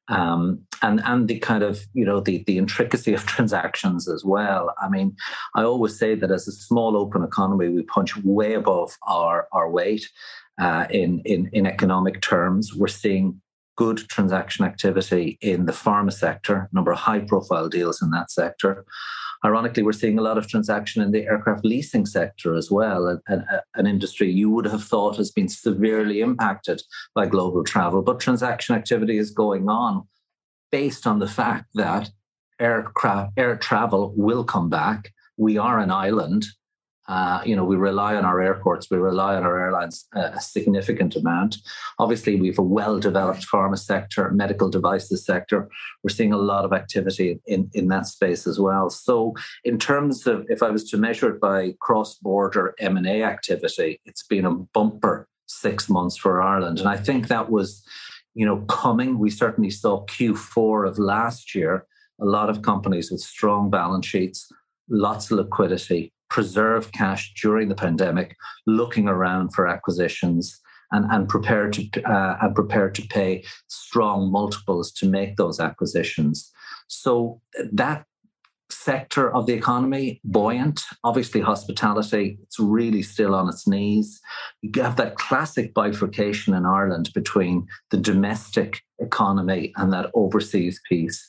um, 0.09 0.61
and 0.83 1.01
and 1.05 1.29
the 1.29 1.39
kind 1.39 1.63
of 1.63 1.81
you 1.95 2.05
know 2.05 2.21
the 2.21 2.43
the 2.47 2.59
intricacy 2.59 3.15
of 3.15 3.27
transactions 3.35 4.09
as 4.09 4.25
well. 4.25 4.75
I 4.81 4.89
mean, 4.89 5.17
I 5.55 5.63
always 5.63 5.99
say 5.99 6.15
that 6.15 6.31
as 6.31 6.49
a 6.49 6.53
small 6.53 6.97
open 6.97 7.23
economy, 7.23 7.69
we 7.69 7.83
punch 7.83 8.17
way 8.19 8.55
above 8.55 8.97
our 9.07 9.49
our 9.53 9.71
weight. 9.71 10.09
Uh, 10.61 10.87
in, 10.91 11.23
in 11.25 11.49
in 11.53 11.67
economic 11.67 12.21
terms, 12.21 12.75
we're 12.75 12.87
seeing 12.87 13.41
good 13.77 13.99
transaction 14.09 14.65
activity 14.65 15.39
in 15.41 15.67
the 15.67 15.73
pharma 15.73 16.13
sector, 16.13 16.69
number 16.73 16.93
of 16.93 16.99
high 16.99 17.21
profile 17.21 17.69
deals 17.69 18.03
in 18.03 18.11
that 18.11 18.31
sector. 18.31 18.85
Ironically, 19.45 19.83
we're 19.83 19.93
seeing 19.93 20.19
a 20.19 20.23
lot 20.23 20.39
of 20.39 20.47
transaction 20.47 21.03
in 21.03 21.11
the 21.11 21.25
aircraft 21.25 21.65
leasing 21.65 22.07
sector 22.07 22.55
as 22.55 22.71
well, 22.71 23.09
an, 23.09 23.21
an, 23.27 23.45
uh, 23.53 23.61
an, 23.75 23.89
industry 23.89 24.31
you 24.31 24.49
would 24.51 24.67
have 24.67 24.85
thought 24.85 25.17
has 25.17 25.33
been 25.33 25.49
severely 25.49 26.21
impacted 26.21 26.81
by 27.15 27.27
global 27.27 27.65
travel. 27.65 28.03
But 28.03 28.21
transaction 28.21 28.77
activity 28.77 29.19
is 29.19 29.33
going 29.33 29.69
on 29.69 30.07
based 30.71 31.09
on 31.09 31.19
the 31.19 31.27
fact 31.27 31.67
that 31.75 32.09
aircraft 32.61 33.33
air 33.37 33.57
travel 33.57 34.15
will 34.17 34.45
come 34.45 34.71
back. 34.71 35.13
We 35.37 35.59
are 35.59 35.81
an 35.81 35.91
island. 35.91 36.47
Uh, 37.09 37.43
you 37.45 37.57
know, 37.57 37.65
we 37.65 37.77
rely 37.77 38.15
on 38.15 38.25
our 38.25 38.41
airports, 38.41 38.89
we 38.91 38.97
rely 38.97 39.35
on 39.35 39.43
our 39.43 39.59
airlines 39.59 40.07
uh, 40.15 40.31
a 40.35 40.41
significant 40.41 41.17
amount. 41.17 41.57
Obviously, 41.99 42.37
we 42.37 42.47
have 42.47 42.59
a 42.59 42.63
well-developed 42.63 43.45
pharma 43.53 43.79
sector, 43.79 44.31
medical 44.31 44.71
devices 44.71 45.25
sector. 45.25 45.69
We're 46.03 46.11
seeing 46.11 46.33
a 46.33 46.39
lot 46.39 46.65
of 46.65 46.73
activity 46.73 47.41
in, 47.47 47.71
in 47.75 47.89
that 47.89 48.07
space 48.07 48.47
as 48.47 48.61
well. 48.61 48.89
So, 48.89 49.35
in 49.65 49.79
terms 49.79 50.27
of 50.27 50.47
if 50.49 50.63
I 50.63 50.71
was 50.71 50.89
to 50.91 50.97
measure 50.97 51.29
it 51.35 51.41
by 51.41 51.75
cross-border 51.81 52.75
M&A 52.79 53.25
activity, 53.25 54.01
it's 54.05 54.23
been 54.23 54.45
a 54.45 54.55
bumper 54.55 55.29
six 55.47 55.89
months 55.89 56.17
for 56.17 56.41
Ireland. 56.41 56.79
And 56.79 56.89
I 56.89 56.97
think 56.97 57.29
that 57.29 57.51
was, 57.51 57.85
you 58.35 58.47
know, 58.47 58.61
coming. 58.63 59.19
We 59.19 59.31
certainly 59.31 59.71
saw 59.71 60.05
Q4 60.07 60.89
of 60.89 60.99
last 60.99 61.55
year, 61.55 61.87
a 62.21 62.25
lot 62.25 62.49
of 62.49 62.63
companies 62.63 63.11
with 63.11 63.21
strong 63.21 63.71
balance 63.71 64.07
sheets, 64.07 64.51
lots 64.89 65.31
of 65.31 65.39
liquidity, 65.39 66.13
preserve 66.33 66.91
cash 66.93 67.33
during 67.43 67.69
the 67.69 67.81
pandemic, 67.87 68.37
looking 68.67 69.07
around 69.09 69.55
for 69.55 69.67
acquisitions. 69.67 70.59
And, 70.95 71.11
and 71.11 71.27
prepared 71.27 71.73
to 71.73 71.83
uh, 72.05 72.37
and 72.43 72.55
prepared 72.55 72.95
to 72.97 73.03
pay 73.09 73.45
strong 73.69 74.31
multiples 74.31 74.93
to 74.99 75.07
make 75.09 75.37
those 75.37 75.59
acquisitions. 75.59 76.53
So 76.87 77.41
that 77.73 78.05
sector 78.73 79.35
of 79.35 79.47
the 79.47 79.53
economy 79.53 80.21
buoyant. 80.25 80.81
Obviously, 81.05 81.41
hospitality, 81.41 82.39
it's 82.43 82.59
really 82.59 83.03
still 83.03 83.35
on 83.35 83.49
its 83.49 83.67
knees. 83.67 84.21
You 84.63 84.83
have 84.83 84.97
that 84.97 85.17
classic 85.17 85.75
bifurcation 85.75 86.55
in 86.55 86.65
Ireland 86.65 87.11
between 87.15 87.67
the 87.91 87.99
domestic 87.99 88.81
economy 88.99 89.73
and 89.77 89.93
that 89.93 90.11
overseas 90.15 90.81
piece. 90.89 91.27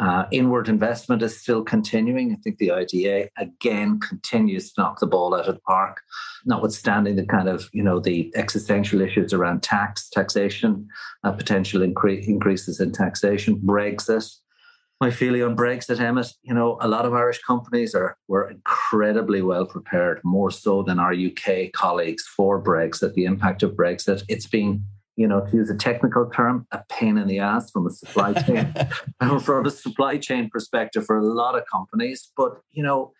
Uh, 0.00 0.24
inward 0.32 0.68
investment 0.68 1.22
is 1.22 1.38
still 1.38 1.62
continuing. 1.62 2.32
I 2.32 2.36
think 2.42 2.58
the 2.58 2.72
IDA 2.72 3.28
again 3.36 4.00
continues 4.00 4.72
to 4.72 4.80
knock 4.80 4.98
the 4.98 5.06
ball 5.06 5.34
out 5.34 5.46
of 5.46 5.54
the 5.54 5.60
park, 5.60 6.00
notwithstanding 6.44 7.16
the 7.16 7.26
kind 7.26 7.48
of 7.48 7.68
you 7.72 7.82
know 7.82 8.00
the 8.00 8.32
existential 8.34 9.00
issues 9.00 9.32
around 9.32 9.62
tax, 9.62 10.08
taxation, 10.08 10.88
uh, 11.22 11.32
potential 11.32 11.82
incre- 11.82 12.26
increases 12.26 12.80
in 12.80 12.92
taxation, 12.92 13.56
Brexit 13.58 14.40
my 15.00 15.10
feeling 15.10 15.42
on 15.42 15.56
Brexit, 15.56 15.98
Emmett, 15.98 16.30
you 16.42 16.52
know, 16.52 16.76
a 16.82 16.88
lot 16.88 17.06
of 17.06 17.14
Irish 17.14 17.40
companies 17.40 17.94
are 17.94 18.18
were 18.28 18.50
incredibly 18.50 19.40
well 19.40 19.64
prepared, 19.64 20.20
more 20.24 20.50
so 20.50 20.82
than 20.82 20.98
our 20.98 21.14
UK 21.14 21.72
colleagues 21.72 22.26
for 22.36 22.62
Brexit, 22.62 23.14
the 23.14 23.24
impact 23.24 23.62
of 23.62 23.72
Brexit. 23.72 24.22
It's 24.28 24.46
been, 24.46 24.84
you 25.20 25.28
know, 25.28 25.44
to 25.44 25.54
use 25.54 25.68
a 25.68 25.76
technical 25.76 26.30
term, 26.30 26.66
a 26.72 26.82
pain 26.88 27.18
in 27.18 27.28
the 27.28 27.38
ass 27.38 27.70
from 27.70 27.86
a 27.86 27.90
supply 27.90 28.32
chain, 28.46 28.74
from 29.40 29.66
a 29.66 29.70
supply 29.70 30.16
chain 30.16 30.48
perspective 30.48 31.04
for 31.04 31.18
a 31.18 31.22
lot 31.22 31.58
of 31.58 31.64
companies. 31.70 32.32
But, 32.34 32.62
you 32.70 32.82
know, 32.82 33.12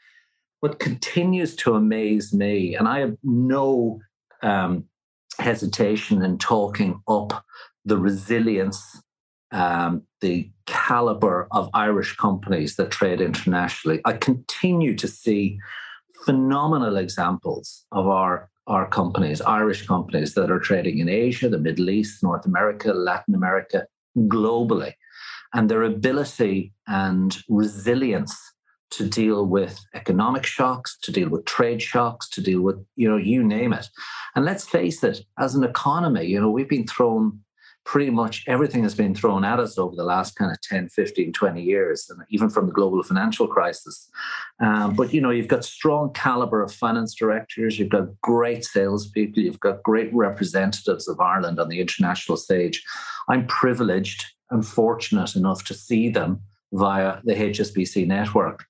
what 0.61 0.79
continues 0.79 1.55
to 1.57 1.75
amaze 1.75 2.33
me, 2.33 2.75
and 2.75 2.89
I 2.89 3.01
have 3.01 3.19
no 3.23 4.01
um, 4.43 4.85
hesitation 5.39 6.23
in 6.23 6.39
talking 6.39 7.03
up 7.07 7.45
the 7.85 7.99
resilience 7.99 9.03
um, 9.53 10.03
the 10.21 10.49
caliber 10.67 11.49
of 11.51 11.69
Irish 11.75 12.17
companies 12.17 12.77
that 12.77 12.91
trade 12.91 13.21
internationally. 13.21 14.01
I 14.05 14.13
continue 14.13 14.95
to 14.97 15.09
see 15.09 15.59
phenomenal 16.25 16.97
examples 16.97 17.85
of 17.91 18.07
our 18.07 18.49
our 18.71 18.87
companies, 18.87 19.41
Irish 19.43 19.87
companies 19.87 20.35
that 20.35 20.51
are 20.51 20.61
trading 20.61 20.99
in 20.99 21.09
Asia, 21.09 21.49
the 21.49 21.59
Middle 21.59 21.91
East, 21.91 22.23
North 22.23 22.47
America, 22.47 22.93
Latin 22.93 23.35
America, 23.35 23.85
globally, 24.17 24.93
and 25.53 25.69
their 25.69 25.83
ability 25.83 26.73
and 26.87 27.37
resilience 27.49 28.35
to 28.91 29.09
deal 29.09 29.45
with 29.47 29.81
economic 29.95 30.47
shocks, 30.47 30.97
to 31.03 31.11
deal 31.11 31.29
with 31.29 31.45
trade 31.45 31.83
shocks, 31.83 32.29
to 32.29 32.41
deal 32.41 32.61
with, 32.61 32.77
you 32.95 33.09
know, 33.09 33.17
you 33.17 33.43
name 33.43 33.73
it. 33.73 33.89
And 34.37 34.45
let's 34.45 34.69
face 34.69 35.03
it, 35.03 35.21
as 35.39 35.57
an 35.57 35.65
economy, 35.65 36.27
you 36.27 36.41
know, 36.41 36.51
we've 36.51 36.69
been 36.69 36.87
thrown 36.87 37.41
pretty 37.91 38.09
much 38.09 38.45
everything 38.47 38.85
has 38.85 38.95
been 38.95 39.17
thrown 39.17 39.45
at 39.45 39.59
us 39.59 39.77
over 39.77 39.97
the 39.97 40.05
last 40.05 40.37
kind 40.37 40.53
of 40.53 40.61
10, 40.61 40.91
15, 40.91 41.33
20 41.33 41.61
years, 41.61 42.09
and 42.09 42.23
even 42.31 42.49
from 42.49 42.67
the 42.67 42.73
global 42.73 43.03
financial 43.03 43.49
crisis. 43.49 44.09
Um, 44.61 44.95
but, 44.95 45.13
you 45.13 45.21
know, 45.21 45.31
you've 45.31 45.49
got 45.49 45.65
strong 45.65 46.13
caliber 46.13 46.63
of 46.63 46.73
finance 46.73 47.17
directors, 47.17 47.81
you've 47.81 47.89
got 47.89 48.09
great 48.21 48.65
salespeople, 48.65 49.43
you've 49.43 49.59
got 49.59 49.83
great 49.83 50.15
representatives 50.15 51.09
of 51.09 51.19
Ireland 51.19 51.59
on 51.59 51.69
the 51.69 51.81
international 51.81 52.37
stage. 52.37 52.81
I'm 53.29 53.49
privileged 53.49 54.25
and 54.53 54.65
fortunate 54.65 55.35
enough 55.35 55.65
to 55.65 55.75
see 55.75 56.11
them 56.11 56.43
via 56.73 57.19
the 57.25 57.35
HSBC 57.35 58.07
network. 58.07 58.67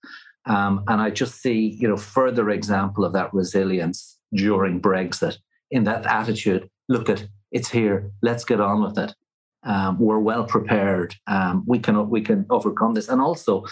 Um, 0.46 0.82
and 0.88 0.98
I 0.98 1.10
just 1.10 1.42
see, 1.42 1.76
you 1.78 1.88
know, 1.88 1.98
further 1.98 2.48
example 2.48 3.04
of 3.04 3.12
that 3.12 3.34
resilience 3.34 4.16
during 4.32 4.80
Brexit 4.80 5.36
in 5.70 5.84
that 5.84 6.06
attitude. 6.06 6.70
Look 6.88 7.10
at 7.10 7.26
it's 7.50 7.70
here. 7.70 8.10
Let's 8.22 8.44
get 8.44 8.60
on 8.60 8.82
with 8.82 8.98
it. 8.98 9.14
Um, 9.62 9.98
we're 9.98 10.18
well 10.18 10.44
prepared. 10.44 11.16
Um, 11.26 11.64
we 11.66 11.78
can 11.78 12.08
we 12.08 12.22
can 12.22 12.46
overcome 12.50 12.94
this. 12.94 13.08
And 13.08 13.20
also, 13.20 13.64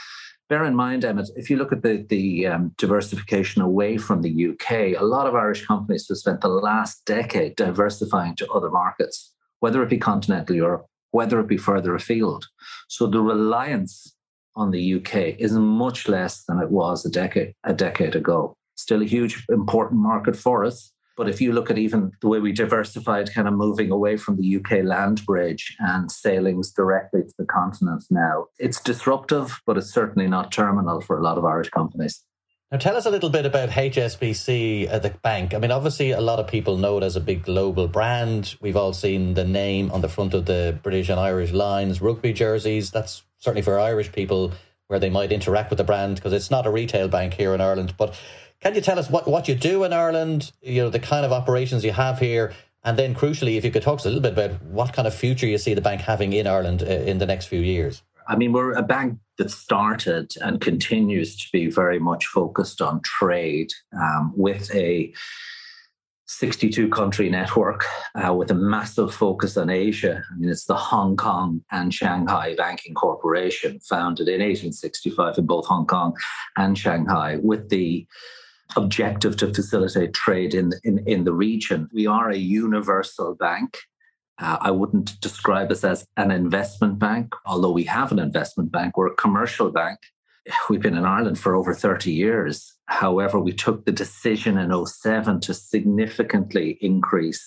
bear 0.49 0.65
in 0.65 0.75
mind, 0.75 1.05
Emmett, 1.05 1.31
if 1.37 1.49
you 1.49 1.57
look 1.57 1.73
at 1.73 1.83
the 1.83 2.05
the 2.09 2.47
um, 2.47 2.75
diversification 2.77 3.63
away 3.63 3.97
from 3.97 4.23
the 4.23 4.49
UK, 4.49 5.01
a 5.01 5.05
lot 5.05 5.27
of 5.27 5.35
Irish 5.35 5.67
companies 5.67 6.07
have 6.09 6.19
spent 6.19 6.41
the 6.41 6.49
last 6.49 7.05
decade 7.07 7.57
diversifying 7.57 8.37
to 8.37 8.49
other 8.49 8.71
markets, 8.71 9.33
whether 9.61 9.83
it 9.83 9.89
be 9.89 9.99
continental 9.99 10.57
Europe, 10.57 10.87
whether 11.13 11.41
it 11.41 11.47
be 11.47 11.57
further 11.57 11.95
afield. 11.95 12.47
So 12.89 13.07
the 13.07 13.21
reliance 13.21 14.15
on 14.57 14.73
the 14.73 14.95
UK 14.95 15.39
is 15.39 15.53
much 15.53 16.09
less 16.09 16.45
than 16.45 16.59
it 16.59 16.71
was 16.71 17.07
a 17.07 17.11
decade 17.11 17.55
a 17.65 17.73
decade 17.73 18.15
ago. 18.15 18.55
Still 18.77 19.03
a 19.03 19.07
huge 19.07 19.45
important 19.49 20.01
market 20.01 20.37
for 20.37 20.65
us, 20.65 20.93
but 21.19 21.29
if 21.29 21.41
you 21.41 21.53
look 21.53 21.69
at 21.69 21.77
even 21.77 22.13
the 22.23 22.29
way 22.29 22.39
we 22.39 22.53
diversified, 22.53 23.35
kind 23.35 23.49
of 23.49 23.55
moving 23.55 23.91
away 23.91 24.17
from 24.17 24.37
the 24.37 24.57
UK 24.57 24.85
land 24.85 25.27
bridge 25.27 25.77
and 25.81 26.11
sailings 26.11 26.71
directly 26.71 27.23
to 27.23 27.35
the 27.37 27.45
continent 27.45 28.05
now, 28.09 28.47
it's 28.61 28.81
disruptive, 28.81 29.61
but 29.67 29.77
it's 29.77 29.93
certainly 29.93 30.29
not 30.29 30.53
terminal 30.53 31.01
for 31.01 31.19
a 31.19 31.23
lot 31.23 31.37
of 31.37 31.45
Irish 31.45 31.71
companies. 31.71 32.25
Now, 32.71 32.79
tell 32.79 32.97
us 32.97 33.05
a 33.05 33.11
little 33.11 33.31
bit 33.31 33.47
about 33.47 33.71
HSBC, 33.71 34.93
uh, 34.93 34.99
the 35.01 35.11
bank. 35.11 35.55
I 35.55 35.59
mean, 35.59 35.73
obviously, 35.73 36.13
a 36.13 36.21
lot 36.21 36.39
of 36.39 36.47
people 36.47 36.77
know 36.77 36.99
it 36.99 37.03
as 37.03 37.17
a 37.17 37.21
big 37.21 37.43
global 37.43 37.89
brand. 37.89 38.55
We've 38.61 38.77
all 38.77 38.93
seen 38.93 39.35
the 39.35 39.45
name 39.45 39.91
on 39.91 40.03
the 40.03 40.09
front 40.09 40.35
of 40.35 40.45
the 40.45 40.79
British 40.83 41.09
and 41.09 41.19
Irish 41.19 41.51
Lions 41.51 42.01
rugby 42.01 42.33
jerseys. 42.33 42.93
That's 42.93 43.25
certainly 43.39 43.63
for 43.63 43.81
Irish 43.81 44.13
people 44.13 44.53
where 44.87 45.01
they 45.01 45.11
might 45.11 45.33
interact 45.33 45.71
with 45.71 45.79
the 45.79 45.85
brand 45.85 46.17
because 46.17 46.33
it's 46.33 46.51
not 46.51 46.67
a 46.67 46.71
retail 46.71 47.09
bank 47.09 47.35
here 47.35 47.55
in 47.55 47.61
Ireland. 47.61 47.95
But 47.97 48.19
can 48.61 48.75
you 48.75 48.81
tell 48.81 48.99
us 48.99 49.09
what, 49.09 49.29
what 49.29 49.49
you 49.49 49.55
do 49.55 49.85
in 49.85 49.93
Ireland, 49.93 50.53
you 50.63 50.83
know, 50.83 50.91
the 50.91 50.99
kind 50.99 51.25
of 51.25 51.33
operations 51.33 51.85
you 51.85 51.93
have 51.93 52.19
here, 52.19 52.53
and 52.85 52.99
then 52.99 53.15
crucially, 53.15 53.57
if 53.57 53.65
you 53.65 53.71
could 53.71 53.83
talk 53.83 54.01
us 54.01 54.07
a 54.07 54.09
little 54.09 54.23
bit 54.23 54.33
about 54.33 54.63
what 54.63 54.93
kind 54.93 55.07
of 55.07 55.15
future 55.15 55.47
you 55.47 55.59
see 55.59 55.75
the 55.75 55.81
bank 55.81 56.01
having 56.01 56.33
in 56.33 56.47
Ireland 56.47 56.83
uh, 56.83 56.87
in 56.87 57.19
the 57.19 57.27
next 57.27 57.47
few 57.47 57.61
years? 57.61 58.03
I 58.29 58.37
mean, 58.37 58.53
we're 58.53 58.73
a 58.73 58.83
bank 58.83 59.19
that 59.39 59.51
started 59.51 60.33
and 60.41 60.61
continues 60.61 61.37
to 61.37 61.47
be 61.53 61.71
very 61.71 61.99
much 61.99 62.27
focused 62.27 62.83
on 62.83 63.01
trade 63.03 63.73
um, 63.99 64.33
with 64.37 64.75
a 64.75 65.13
62 66.27 66.91
country 66.91 67.31
network 67.31 67.85
uh, 68.15 68.35
with 68.35 68.51
a 68.51 68.55
massive 68.55 69.15
focus 69.15 69.57
on 69.57 69.71
Asia. 69.71 70.23
I 70.31 70.37
mean, 70.37 70.51
it's 70.51 70.67
the 70.67 70.77
Hong 70.77 71.17
Kong 71.17 71.65
and 71.71 71.93
Shanghai 71.93 72.55
Banking 72.55 72.95
Corporation, 72.95 73.81
founded 73.81 74.29
in 74.29 74.41
1865 74.41 75.39
in 75.39 75.47
both 75.47 75.67
Hong 75.67 75.87
Kong 75.87 76.15
and 76.57 76.77
Shanghai, 76.77 77.39
with 77.43 77.71
the 77.71 78.07
objective 78.77 79.37
to 79.39 79.53
facilitate 79.53 80.15
trade 80.15 80.55
in, 80.55 80.73
in, 80.85 80.99
in 81.07 81.25
the 81.25 81.33
region. 81.33 81.89
We 81.93 82.07
are 82.07 82.31
a 82.31 82.37
universal 82.37 83.35
bank. 83.35 83.79
Uh, 84.41 84.59
I 84.61 84.71
wouldn't 84.71 85.21
describe 85.21 85.73
us 85.73 85.83
as 85.85 86.07
an 86.17 86.31
investment 86.31 86.99
bank, 86.99 87.35
although 87.45 87.73
we 87.73 87.85
have 87.85 88.13
an 88.13 88.19
investment 88.19 88.71
bank. 88.71 88.97
We're 88.97 89.09
a 89.09 89.17
commercial 89.17 89.71
bank. 89.71 89.99
We've 90.71 90.81
been 90.81 90.97
in 90.97 91.05
Ireland 91.05 91.39
for 91.39 91.57
over 91.57 91.75
30 91.75 92.13
years. 92.13 92.75
However, 92.87 93.39
we 93.39 93.53
took 93.53 93.85
the 93.85 93.93
decision 93.93 94.57
in 94.57 94.87
07 94.87 95.41
to 95.41 95.55
significantly 95.55 96.79
increase 96.81 97.45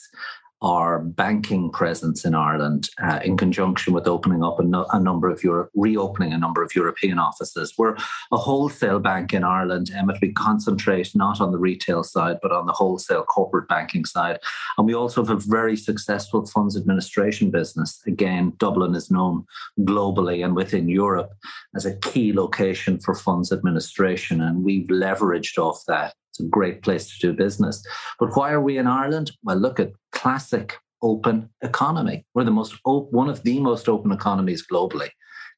our 0.61 0.99
banking 0.99 1.71
presence 1.71 2.23
in 2.23 2.35
Ireland 2.35 2.89
uh, 3.01 3.19
in 3.23 3.35
conjunction 3.35 3.93
with 3.93 4.07
opening 4.07 4.43
up 4.43 4.59
a, 4.59 4.63
no, 4.63 4.85
a 4.91 4.99
number 4.99 5.29
of 5.29 5.43
Europe, 5.43 5.71
reopening 5.75 6.33
a 6.33 6.37
number 6.37 6.61
of 6.61 6.75
European 6.75 7.17
offices. 7.17 7.73
We're 7.77 7.95
a 8.31 8.37
wholesale 8.37 8.99
bank 8.99 9.33
in 9.33 9.43
Ireland, 9.43 9.91
Emmett. 9.95 10.21
We 10.21 10.33
concentrate 10.33 11.15
not 11.15 11.41
on 11.41 11.51
the 11.51 11.57
retail 11.57 12.03
side, 12.03 12.37
but 12.41 12.51
on 12.51 12.67
the 12.67 12.73
wholesale 12.73 13.23
corporate 13.23 13.67
banking 13.67 14.05
side. 14.05 14.39
And 14.77 14.85
we 14.85 14.93
also 14.93 15.25
have 15.25 15.35
a 15.35 15.41
very 15.49 15.75
successful 15.75 16.45
funds 16.45 16.77
administration 16.77 17.49
business. 17.49 17.99
Again, 18.05 18.53
Dublin 18.57 18.93
is 18.93 19.09
known 19.09 19.45
globally 19.79 20.45
and 20.45 20.55
within 20.55 20.87
Europe 20.87 21.31
as 21.75 21.85
a 21.85 21.97
key 21.97 22.33
location 22.33 22.99
for 22.99 23.15
funds 23.15 23.51
administration. 23.51 24.41
And 24.41 24.63
we've 24.63 24.87
leveraged 24.87 25.57
off 25.57 25.83
that 25.87 26.13
a 26.41 26.47
great 26.47 26.81
place 26.81 27.07
to 27.07 27.27
do 27.27 27.33
business. 27.33 27.83
But 28.19 28.35
why 28.35 28.51
are 28.51 28.61
we 28.61 28.77
in 28.77 28.87
Ireland? 28.87 29.31
Well, 29.43 29.57
look 29.57 29.79
at 29.79 29.91
classic 30.11 30.77
open 31.01 31.49
economy. 31.61 32.25
We're 32.33 32.43
the 32.43 32.51
most 32.51 32.75
op- 32.85 33.11
one 33.11 33.29
of 33.29 33.43
the 33.43 33.59
most 33.59 33.89
open 33.89 34.11
economies 34.11 34.65
globally. 34.65 35.09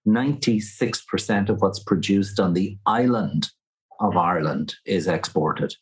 96% 0.08 1.50
of 1.50 1.62
what's 1.62 1.80
produced 1.80 2.40
on 2.40 2.54
the 2.54 2.78
island 2.86 3.50
of 4.00 4.18
Ireland 4.18 4.75
is 4.86 5.08
exported. 5.08 5.74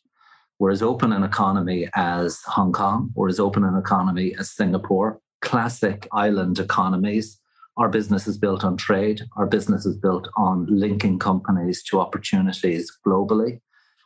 We're 0.58 0.70
as 0.70 0.82
open 0.82 1.12
an 1.12 1.24
economy 1.24 1.88
as 1.94 2.40
Hong 2.46 2.72
Kong, 2.72 3.10
we're 3.14 3.28
as 3.28 3.40
open 3.40 3.64
an 3.64 3.76
economy 3.76 4.34
as 4.38 4.50
Singapore, 4.50 5.20
classic 5.40 6.06
island 6.12 6.58
economies. 6.60 7.38
Our 7.76 7.88
business 7.88 8.28
is 8.28 8.38
built 8.38 8.64
on 8.64 8.76
trade. 8.76 9.22
Our 9.36 9.46
business 9.46 9.86
is 9.86 9.96
built 9.96 10.28
on 10.36 10.66
linking 10.68 11.18
companies 11.18 11.82
to 11.84 12.00
opportunities 12.00 12.92
globally. 13.04 13.60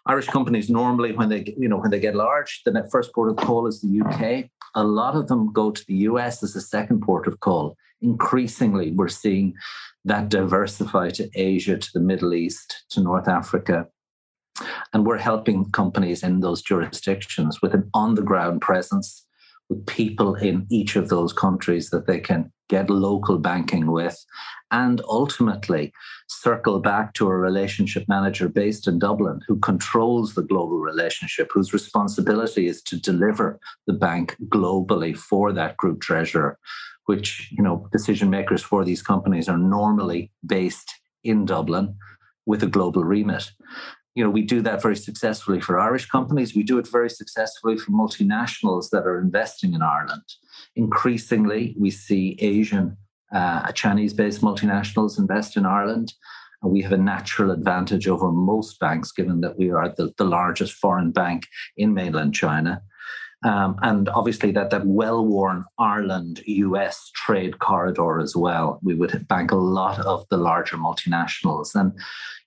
Irish 0.07 0.29
companies 0.29 0.71
normally, 0.71 1.13
when 1.13 1.29
they 1.29 1.55
you 1.59 1.69
know 1.69 1.79
when 1.79 1.91
they 1.91 2.01
get 2.01 2.15
large, 2.15 2.63
the 2.65 2.89
first 2.91 3.13
port 3.13 3.31
of 3.31 3.37
call 3.37 3.67
is 3.67 3.81
the 3.81 4.01
UK. 4.01 4.51
A 4.75 4.85
lot 4.85 5.17
of 5.17 5.27
them 5.29 5.53
go 5.53 5.71
to 5.71 5.85
the 5.87 5.95
US 6.11 6.43
as 6.43 6.55
a 6.55 6.61
second 6.61 7.03
port 7.03 7.27
of 7.27 7.41
call. 7.41 7.77
Increasingly, 8.03 8.93
we're 8.93 9.09
seeing 9.09 9.55
that 10.05 10.29
diversify 10.29 11.11
to 11.11 11.29
Asia, 11.35 11.77
to 11.77 11.91
the 11.93 12.01
Middle 12.01 12.35
East, 12.35 12.85
to 12.91 13.01
North 13.01 13.27
Africa. 13.27 13.87
And 14.93 15.05
we're 15.05 15.19
helping 15.19 15.71
companies 15.73 16.23
in 16.23 16.41
those 16.41 16.63
jurisdictions 16.63 17.61
with 17.61 17.75
an 17.75 17.91
on 17.93 18.15
the 18.15 18.23
ground 18.23 18.61
presence 18.61 19.27
with 19.69 19.85
people 19.87 20.35
in 20.37 20.67
each 20.71 20.97
of 20.97 21.09
those 21.09 21.33
countries 21.33 21.91
that 21.91 22.07
they 22.07 22.21
can 22.21 22.53
get 22.69 22.91
local 22.91 23.39
banking 23.39 23.91
with, 23.91 24.25
and 24.70 25.00
ultimately 25.08 25.92
circle 26.28 26.80
back 26.80 27.14
to 27.14 27.28
a 27.28 27.37
relationship 27.37 28.04
manager 28.08 28.49
based 28.49 28.88
in 28.88 28.99
Dublin 28.99 29.40
who 29.46 29.58
controls 29.58 30.35
the 30.35 30.42
global 30.42 30.78
relationship, 30.78 31.50
whose 31.52 31.73
responsibility 31.73 32.66
is 32.66 32.82
to 32.82 33.00
deliver 33.00 33.61
the 33.87 33.92
bank 33.92 34.37
globally 34.49 35.16
for 35.16 35.52
that 35.52 35.76
group 35.76 36.00
treasurer, 36.00 36.58
which, 37.06 37.49
you 37.52 37.62
know, 37.62 37.88
decision 37.92 38.30
makers 38.30 38.62
for 38.62 38.85
these 38.85 39.02
companies 39.02 39.49
are 39.49 39.58
normally 39.58 40.30
based 40.44 40.92
in 41.25 41.44
Dublin 41.44 41.94
with 42.46 42.62
a 42.62 42.68
global 42.68 43.04
remit 43.04 43.50
you 44.16 44.25
know, 44.25 44.30
we 44.30 44.42
do 44.42 44.62
that 44.62 44.80
very 44.80 44.96
successfully 44.96 45.61
for 45.61 45.78
Irish 45.78 46.06
companies. 46.06 46.56
We 46.56 46.62
do 46.62 46.78
it 46.78 46.88
very 46.90 47.11
successfully 47.11 47.76
for 47.76 47.90
multinationals 47.92 48.88
that 48.90 49.06
are 49.06 49.20
investing 49.20 49.75
in 49.75 49.82
Ireland. 49.82 50.23
Increasingly, 50.75 51.76
we 51.78 51.90
see 51.90 52.38
Asian, 52.40 52.96
uh, 53.37 53.73
Chinese-based 53.73 54.40
multinationals 54.40 55.19
invest 55.19 55.57
in 55.57 55.66
Ireland. 55.66 56.14
And 56.62 56.73
we 56.73 56.81
have 56.83 56.93
a 56.93 56.97
natural 56.97 57.50
advantage 57.50 58.09
over 58.09 58.33
most 58.33 58.81
banks, 58.81 59.12
given 59.12 59.40
that 59.43 59.59
we 59.59 59.71
are 59.71 59.93
the, 59.97 60.12
the 60.16 60.25
largest 60.25 60.73
foreign 60.73 61.11
bank 61.11 61.47
in 61.76 61.93
mainland 61.93 62.35
China. 62.35 62.83
Um, 63.45 63.76
and 63.83 64.09
obviously 64.09 64.50
that 64.52 64.71
that 64.71 64.87
well-worn 64.87 65.64
Ireland 65.78 66.40
US 66.47 67.11
trade 67.14 67.59
corridor 67.59 68.19
as 68.19 68.35
well. 68.35 68.81
We 68.83 68.95
would 68.95 69.28
bank 69.28 69.52
a 69.52 69.57
lot 69.57 70.00
of 70.00 70.26
the 70.31 70.38
larger 70.38 70.76
multinationals, 70.78 71.75
and 71.75 71.93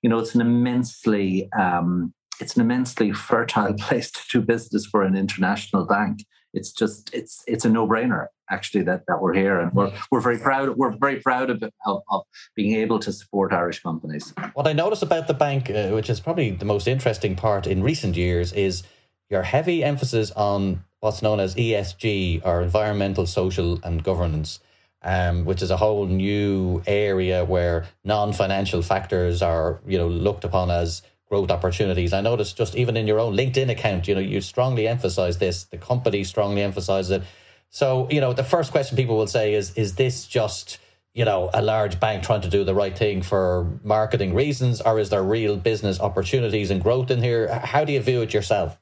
you 0.01 0.10
know 0.10 0.17
it's 0.17 0.34
an 0.34 0.41
immensely 0.41 1.48
um, 1.53 2.12
it's 2.39 2.55
an 2.55 2.62
immensely 2.62 3.12
fertile 3.12 3.74
place 3.86 4.10
to 4.12 4.22
do 4.31 4.41
business 4.41 4.88
for 4.88 5.03
an 5.03 5.15
international 5.15 5.86
bank. 5.86 6.25
It's 6.53 6.72
just 6.72 7.13
it's 7.13 7.44
it's 7.48 7.65
a 7.65 7.70
no-brainer 7.70 8.27
actually 8.50 8.84
that 8.84 9.06
that 9.08 9.22
we're 9.22 9.34
here, 9.34 9.60
and 9.60 9.72
we're 9.74 9.91
we're 10.12 10.22
very 10.22 10.38
proud 10.38 10.75
we're 10.75 10.96
very 10.98 11.20
proud 11.20 11.50
of, 11.50 11.63
of, 11.86 12.01
of 12.10 12.22
being 12.56 12.75
able 12.75 13.00
to 13.00 13.13
support 13.13 13.53
Irish 13.53 13.82
companies. 13.82 14.34
What 14.53 14.68
I 14.68 14.74
notice 14.74 15.01
about 15.01 15.27
the 15.27 15.34
bank, 15.34 15.70
uh, 15.70 15.89
which 15.89 16.10
is 16.10 16.20
probably 16.20 16.51
the 16.51 16.65
most 16.65 16.88
interesting 16.88 17.36
part 17.36 17.68
in 17.68 17.84
recent 17.84 18.18
years, 18.18 18.51
is 18.53 18.84
your 19.29 19.44
heavy 19.44 19.84
emphasis 19.84 20.32
on 20.32 20.84
what's 21.00 21.22
known 21.22 21.39
as 21.39 21.56
ESG 21.56 22.46
or 22.46 22.62
environmental, 22.62 23.25
social, 23.25 23.79
and 23.84 24.03
governance, 24.03 24.60
um, 25.03 25.46
which 25.46 25.62
is 25.62 25.72
a 25.72 25.77
whole 25.77 26.08
new 26.08 26.82
area 26.88 27.46
where 27.46 27.86
non-financial 28.03 28.82
factors 28.82 29.41
are 29.41 29.79
you 29.88 29.98
know 29.98 30.08
looked 30.08 30.44
upon 30.44 30.72
as 30.72 31.01
growth 31.29 31.51
opportunities. 31.51 32.12
I 32.12 32.21
noticed 32.21 32.57
just 32.57 32.75
even 32.75 32.98
in 32.98 33.07
your 33.07 33.19
own 33.19 33.36
LinkedIn 33.36 33.69
account, 33.69 34.07
you 34.07 34.15
know, 34.15 34.21
you 34.21 34.41
strongly 34.41 34.88
emphasize 34.88 35.38
this. 35.38 35.65
The 35.65 35.77
company 35.77 36.24
strongly 36.24 36.62
emphasizes 36.63 37.12
it. 37.12 37.24
So, 37.69 38.07
you 38.09 38.19
know, 38.19 38.33
the 38.33 38.43
first 38.43 38.71
question 38.71 38.98
people 38.98 39.15
will 39.15 39.27
say 39.27 39.53
is, 39.53 39.71
is 39.75 39.95
this 39.95 40.25
just, 40.25 40.79
you 41.13 41.25
know, 41.25 41.51
a 41.53 41.62
large 41.62 42.00
bank 42.00 42.24
trying 42.24 42.41
to 42.41 42.50
do 42.50 42.63
the 42.63 42.74
right 42.74 42.98
thing 42.98 43.21
for 43.21 43.79
marketing 43.83 44.33
reasons, 44.33 44.81
or 44.81 45.00
is 45.00 45.12
there 45.12 45.24
real 45.24 45.55
business 45.55 46.00
opportunities 46.00 46.71
and 46.71 46.81
growth 46.81 47.12
in 47.12 47.21
here? 47.21 47.48
How 47.48 47.86
do 47.86 47.93
you 47.93 48.01
view 48.01 48.21
it 48.21 48.33
yourself? 48.33 48.79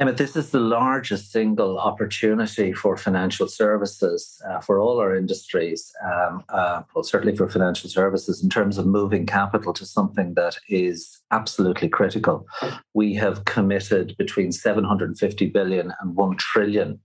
This 0.00 0.34
is 0.34 0.50
the 0.50 0.60
largest 0.60 1.30
single 1.30 1.78
opportunity 1.78 2.72
for 2.72 2.96
financial 2.96 3.46
services 3.46 4.40
uh, 4.48 4.58
for 4.60 4.80
all 4.80 4.98
our 4.98 5.14
industries, 5.14 5.92
um, 6.02 6.42
uh, 6.48 6.82
well, 6.94 7.04
certainly 7.04 7.36
for 7.36 7.48
financial 7.50 7.90
services, 7.90 8.42
in 8.42 8.48
terms 8.48 8.78
of 8.78 8.86
moving 8.86 9.26
capital 9.26 9.74
to 9.74 9.84
something 9.84 10.32
that 10.34 10.56
is 10.70 11.20
absolutely 11.30 11.90
critical. 11.90 12.46
We 12.94 13.14
have 13.14 13.44
committed 13.44 14.16
between 14.16 14.52
750 14.52 15.46
billion 15.50 15.92
and 16.00 16.16
1 16.16 16.36
trillion 16.38 16.98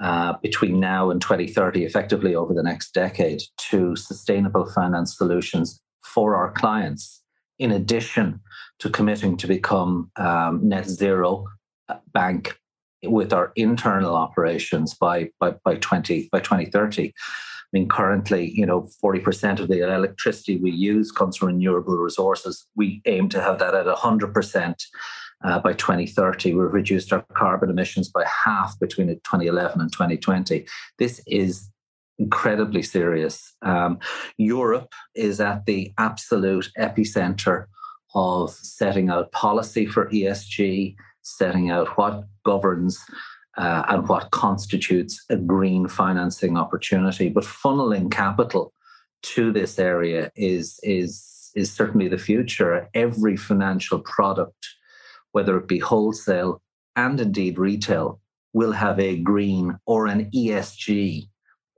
uh, 0.00 0.34
between 0.42 0.80
now 0.80 1.10
and 1.10 1.22
2030, 1.22 1.84
effectively 1.84 2.34
over 2.34 2.52
the 2.52 2.62
next 2.62 2.92
decade, 2.92 3.42
to 3.70 3.94
sustainable 3.94 4.66
finance 4.66 5.16
solutions 5.16 5.80
for 6.02 6.34
our 6.34 6.50
clients, 6.50 7.22
in 7.60 7.70
addition 7.70 8.40
to 8.80 8.90
committing 8.90 9.36
to 9.36 9.46
become 9.46 10.10
um, 10.16 10.60
net 10.68 10.88
zero 10.88 11.46
bank 12.12 12.58
with 13.04 13.32
our 13.32 13.52
internal 13.56 14.16
operations 14.16 14.94
by 14.94 15.30
by 15.38 15.54
by 15.64 15.76
20 15.76 16.28
by 16.32 16.40
2030 16.40 17.12
I 17.66 17.78
mean, 17.78 17.88
currently, 17.88 18.52
you 18.52 18.64
know, 18.64 18.88
40% 19.02 19.58
of 19.58 19.66
the 19.66 19.80
electricity 19.80 20.56
we 20.56 20.70
use 20.70 21.10
comes 21.10 21.36
from 21.36 21.48
renewable 21.48 21.96
resources. 21.96 22.64
We 22.76 23.02
aim 23.06 23.28
to 23.30 23.42
have 23.42 23.58
that 23.58 23.74
at 23.74 23.86
100% 23.86 24.84
uh, 25.44 25.58
by 25.58 25.72
2030. 25.72 26.54
We've 26.54 26.72
reduced 26.72 27.12
our 27.12 27.24
carbon 27.34 27.68
emissions 27.68 28.08
by 28.08 28.24
half 28.44 28.78
between 28.78 29.08
2011 29.08 29.80
and 29.80 29.92
2020. 29.92 30.64
This 30.98 31.20
is 31.26 31.68
incredibly 32.18 32.82
serious. 32.82 33.54
Um, 33.62 33.98
Europe 34.38 34.94
is 35.14 35.40
at 35.40 35.66
the 35.66 35.92
absolute 35.98 36.70
epicenter 36.78 37.66
of 38.14 38.52
setting 38.52 39.10
out 39.10 39.32
policy 39.32 39.86
for 39.86 40.08
ESG 40.10 40.96
setting 41.26 41.70
out 41.70 41.88
what 41.98 42.24
governs 42.44 43.04
uh, 43.56 43.84
and 43.88 44.08
what 44.08 44.30
constitutes 44.30 45.24
a 45.28 45.36
green 45.36 45.88
financing 45.88 46.56
opportunity. 46.56 47.28
But 47.28 47.44
funneling 47.44 48.10
capital 48.10 48.72
to 49.22 49.52
this 49.52 49.78
area 49.78 50.30
is 50.36 50.78
is 50.82 51.50
is 51.54 51.72
certainly 51.72 52.08
the 52.08 52.18
future. 52.18 52.88
Every 52.94 53.36
financial 53.36 53.98
product, 54.00 54.66
whether 55.32 55.56
it 55.56 55.66
be 55.66 55.78
wholesale 55.78 56.62
and 56.94 57.20
indeed 57.20 57.58
retail, 57.58 58.20
will 58.52 58.72
have 58.72 59.00
a 59.00 59.16
green 59.16 59.78
or 59.86 60.06
an 60.06 60.30
ESG 60.30 61.28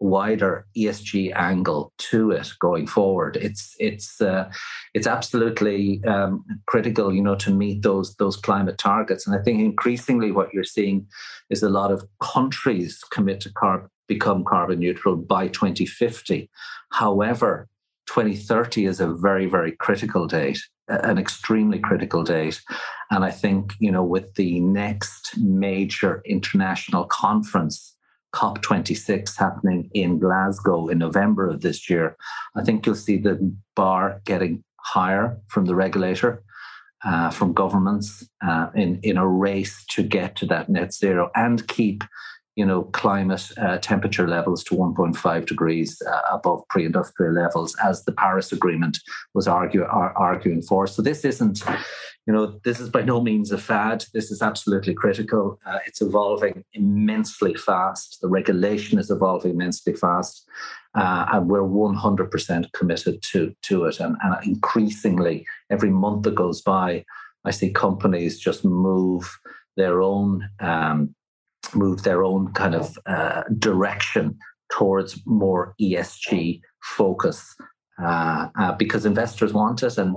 wider 0.01 0.67
ESG 0.77 1.35
angle 1.35 1.93
to 1.99 2.31
it 2.31 2.53
going 2.61 2.87
forward. 2.87 3.37
It's 3.37 3.75
it's 3.79 4.21
uh, 4.21 4.51
it's 4.95 5.07
absolutely 5.07 6.03
um, 6.05 6.45
critical, 6.67 7.13
you 7.15 7.23
know, 7.23 7.37
to 7.37 7.51
meet 7.51 7.83
those 7.83 8.15
those 8.17 8.37
climate 8.37 8.79
targets. 8.79 9.27
And 9.27 9.39
I 9.39 9.43
think 9.43 9.61
increasingly 9.61 10.31
what 10.31 10.53
you're 10.53 10.65
seeing 10.65 11.07
is 11.51 11.63
a 11.63 11.69
lot 11.69 11.91
of 11.91 12.05
countries 12.23 13.03
commit 13.11 13.41
to 13.43 13.51
carb 13.51 13.89
become 14.07 14.45
carbon 14.45 14.79
neutral 14.79 15.17
by 15.17 15.49
2050. 15.49 16.49
However, 16.93 17.69
2030 18.07 18.87
is 18.87 19.01
a 19.01 19.13
very 19.13 19.47
very 19.47 19.73
critical 19.73 20.27
date 20.27 20.59
an 20.89 21.19
extremely 21.19 21.79
critical 21.79 22.23
date 22.23 22.59
and 23.11 23.23
i 23.23 23.31
think 23.31 23.75
you 23.79 23.91
know 23.91 24.03
with 24.03 24.35
the 24.37 24.61
next 24.61 25.37
major 25.37 26.23
international 26.25 27.05
conference 27.05 27.95
COP26 28.35 29.37
happening 29.37 29.91
in 29.95 30.19
Glasgow 30.19 30.89
in 30.89 30.99
November 30.99 31.49
of 31.49 31.61
this 31.61 31.89
year, 31.89 32.17
I 32.55 32.63
think 32.63 32.85
you'll 32.85 32.95
see 32.95 33.19
the 33.19 33.55
bar 33.75 34.21
getting 34.25 34.65
higher 34.81 35.39
from 35.49 35.65
the 35.65 35.75
regulator, 35.75 36.43
uh, 37.05 37.31
from 37.31 37.53
governments 37.53 38.29
uh, 38.47 38.69
in, 38.75 39.01
in 39.03 39.17
a 39.17 39.27
race 39.27 39.85
to 39.91 40.03
get 40.03 40.37
to 40.37 40.47
that 40.47 40.69
net 40.69 40.93
zero 40.93 41.31
and 41.35 41.67
keep 41.69 42.05
you 42.59 42.67
know, 42.67 42.83
climate 42.83 43.53
uh, 43.59 43.79
temperature 43.79 44.27
levels 44.27 44.65
to 44.65 44.75
1.5 44.75 45.47
degrees 45.47 46.03
uh, 46.11 46.21
above 46.33 46.61
pre-industrial 46.69 47.33
levels, 47.33 47.77
as 47.85 48.05
the 48.05 48.11
Paris 48.11 48.51
Agreement 48.51 48.99
was 49.33 49.47
argue, 49.47 49.85
ar- 49.85 50.13
arguing 50.17 50.61
for. 50.63 50.89
So 50.89 51.01
this 51.01 51.25
isn't, 51.25 51.63
you 52.29 52.35
know, 52.35 52.61
this 52.63 52.79
is 52.79 52.91
by 52.91 53.01
no 53.01 53.23
means 53.23 53.51
a 53.53 53.57
fad. 53.57 54.05
This 54.13 54.31
is 54.31 54.43
absolutely 54.43 54.93
critical. 54.93 55.59
Uh, 55.65 55.79
it's 55.87 56.03
evolving 56.03 56.63
immensely 56.75 57.55
fast. 57.55 58.19
The 58.21 58.29
regulation 58.29 58.99
is 58.99 59.11
evolving 59.11 59.53
immensely 59.53 59.95
fast, 59.95 60.47
uh, 60.95 61.25
and 61.33 61.49
we're 61.49 61.63
100% 61.63 62.73
committed 62.75 63.23
to 63.23 63.55
to 63.63 63.87
it. 63.87 63.99
And, 63.99 64.15
and 64.23 64.37
increasingly, 64.45 65.47
every 65.71 65.89
month 65.89 66.25
that 66.25 66.35
goes 66.35 66.61
by, 66.61 67.07
I 67.47 67.51
see 67.51 67.71
companies 67.71 68.39
just 68.39 68.63
move 68.63 69.39
their 69.79 70.03
own 70.03 70.51
um, 70.61 71.15
move 71.75 72.03
their 72.03 72.25
own 72.25 72.53
kind 72.53 72.75
of 72.75 72.99
uh, 73.07 73.45
direction 73.59 74.39
towards 74.71 75.19
more 75.25 75.75
ESG 75.81 76.61
focus 76.83 77.57
uh, 78.03 78.49
uh, 78.61 78.73
because 78.73 79.07
investors 79.07 79.55
want 79.55 79.83
it. 79.83 79.97
And, 79.97 80.15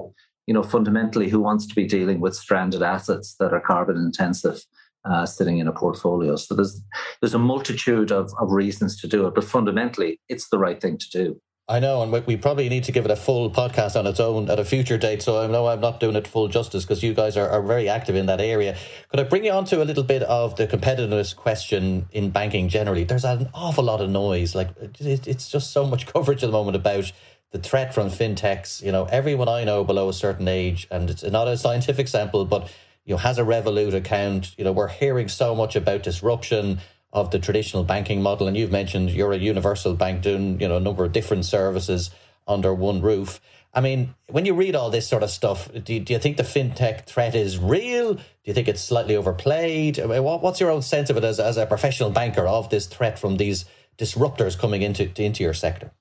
you 0.52 0.54
know, 0.54 0.64
fundamentally, 0.64 1.30
who 1.30 1.40
wants 1.40 1.66
to 1.66 1.74
be 1.74 1.88
dealing 1.88 2.20
with 2.20 2.36
stranded 2.36 2.82
assets 2.84 3.38
that 3.40 3.54
are 3.54 3.62
carbon 3.62 3.96
intensive? 3.96 4.60
Uh, 5.04 5.26
sitting 5.26 5.60
in 5.60 5.68
a 5.68 5.72
portfolio. 5.72 6.36
So 6.36 6.54
there's 6.54 6.80
there's 7.22 7.34
a 7.34 7.40
multitude 7.40 8.12
of, 8.12 8.30
of 8.38 8.52
reasons 8.52 9.00
to 9.02 9.08
do 9.08 9.26
it, 9.26 9.34
but 9.34 9.46
fundamentally, 9.46 10.20
it's 10.30 10.50
the 10.50 10.60
right 10.60 10.80
thing 10.80 10.98
to 11.00 11.10
do. 11.10 11.42
I 11.68 11.80
know, 11.80 12.04
and 12.04 12.12
we 12.28 12.36
probably 12.36 12.68
need 12.68 12.84
to 12.84 12.92
give 12.92 13.06
it 13.06 13.12
a 13.12 13.16
full 13.16 13.50
podcast 13.50 13.98
on 13.98 14.06
its 14.06 14.20
own 14.20 14.50
at 14.50 14.60
a 14.60 14.66
future 14.66 14.98
date. 14.98 15.22
So 15.22 15.42
I 15.42 15.48
know 15.48 15.68
I'm 15.68 15.80
not 15.80 16.02
doing 16.02 16.18
it 16.18 16.28
full 16.28 16.50
justice 16.50 16.84
because 16.84 17.02
you 17.02 17.14
guys 17.14 17.38
are, 17.38 17.50
are 17.50 17.64
very 17.64 17.88
active 17.88 18.16
in 18.16 18.26
that 18.26 18.42
area. 18.42 18.78
Could 19.10 19.22
I 19.22 19.24
bring 19.24 19.46
you 19.46 19.54
on 19.54 19.64
to 19.66 19.82
a 19.82 19.86
little 19.86 20.04
bit 20.04 20.22
of 20.24 20.58
the 20.58 20.68
competitiveness 20.68 21.34
question 21.34 22.10
in 22.12 22.30
banking 22.30 22.68
generally? 22.68 23.06
There's 23.06 23.24
an 23.24 23.50
awful 23.54 23.86
lot 23.86 24.02
of 24.02 24.10
noise. 24.10 24.54
Like 24.54 24.70
it's 25.00 25.50
just 25.50 25.72
so 25.72 25.88
much 25.88 26.06
coverage 26.14 26.44
at 26.44 26.48
the 26.48 26.52
moment 26.52 26.76
about 26.76 27.12
the 27.52 27.60
threat 27.60 27.94
from 27.94 28.10
fintechs. 28.10 28.82
You 28.82 28.92
know, 28.92 29.06
everyone 29.06 29.48
I 29.48 29.64
know 29.64 29.84
below 29.84 30.10
a 30.10 30.14
certain 30.14 30.48
age, 30.48 30.88
and 30.90 31.10
it's 31.10 31.24
not 31.24 31.48
a 31.48 31.58
scientific 31.58 32.08
sample, 32.08 32.46
but 32.46 32.72
you 33.06 33.14
know, 33.14 33.18
has 33.18 33.38
a 33.38 33.44
Revolut 33.44 33.94
account. 33.94 34.58
You 34.58 34.64
know, 34.64 34.72
we're 34.72 34.88
hearing 34.88 35.28
so 35.28 35.56
much 35.56 35.76
about 35.76 36.04
disruption 36.04 36.80
of 37.14 37.32
the 37.32 37.40
traditional 37.40 37.84
banking 37.84 38.22
model. 38.22 38.48
And 38.48 38.56
you've 38.56 38.72
mentioned 38.72 39.12
you're 39.12 39.34
a 39.34 39.38
universal 39.38 39.94
bank 39.96 40.22
doing, 40.22 40.60
you 40.62 40.68
know, 40.68 40.78
a 40.78 40.82
number 40.82 41.04
of 41.04 41.12
different 41.12 41.46
services 41.46 42.12
under 42.48 42.74
one 42.74 43.02
roof. 43.02 43.42
I 43.74 43.82
mean, 43.82 44.16
when 44.28 44.46
you 44.46 44.54
read 44.54 44.76
all 44.76 44.90
this 44.90 45.08
sort 45.08 45.24
of 45.24 45.30
stuff, 45.30 45.70
do 45.84 45.94
you, 45.94 46.00
do 46.02 46.14
you 46.14 46.20
think 46.20 46.38
the 46.38 46.44
fintech 46.44 47.06
threat 47.06 47.36
is 47.36 47.58
real? 47.58 48.16
Do 48.16 48.24
you 48.44 48.54
think 48.54 48.68
it's 48.68 48.82
slightly 48.82 49.16
overplayed? 49.16 50.00
I 50.00 50.06
mean, 50.06 50.24
what, 50.24 50.42
what's 50.42 50.60
your 50.60 50.72
own 50.72 50.82
sense 50.82 51.10
of 51.10 51.18
it 51.18 51.24
as, 51.24 51.40
as 51.40 51.58
a 51.58 51.66
professional 51.66 52.10
banker 52.10 52.46
of 52.46 52.70
this 52.70 52.86
threat 52.86 53.18
from 53.18 53.38
these 53.38 53.66
disruptors 53.98 54.58
coming 54.58 54.82
into 54.82 55.10
into 55.22 55.44
your 55.44 55.54
sector? 55.54 55.92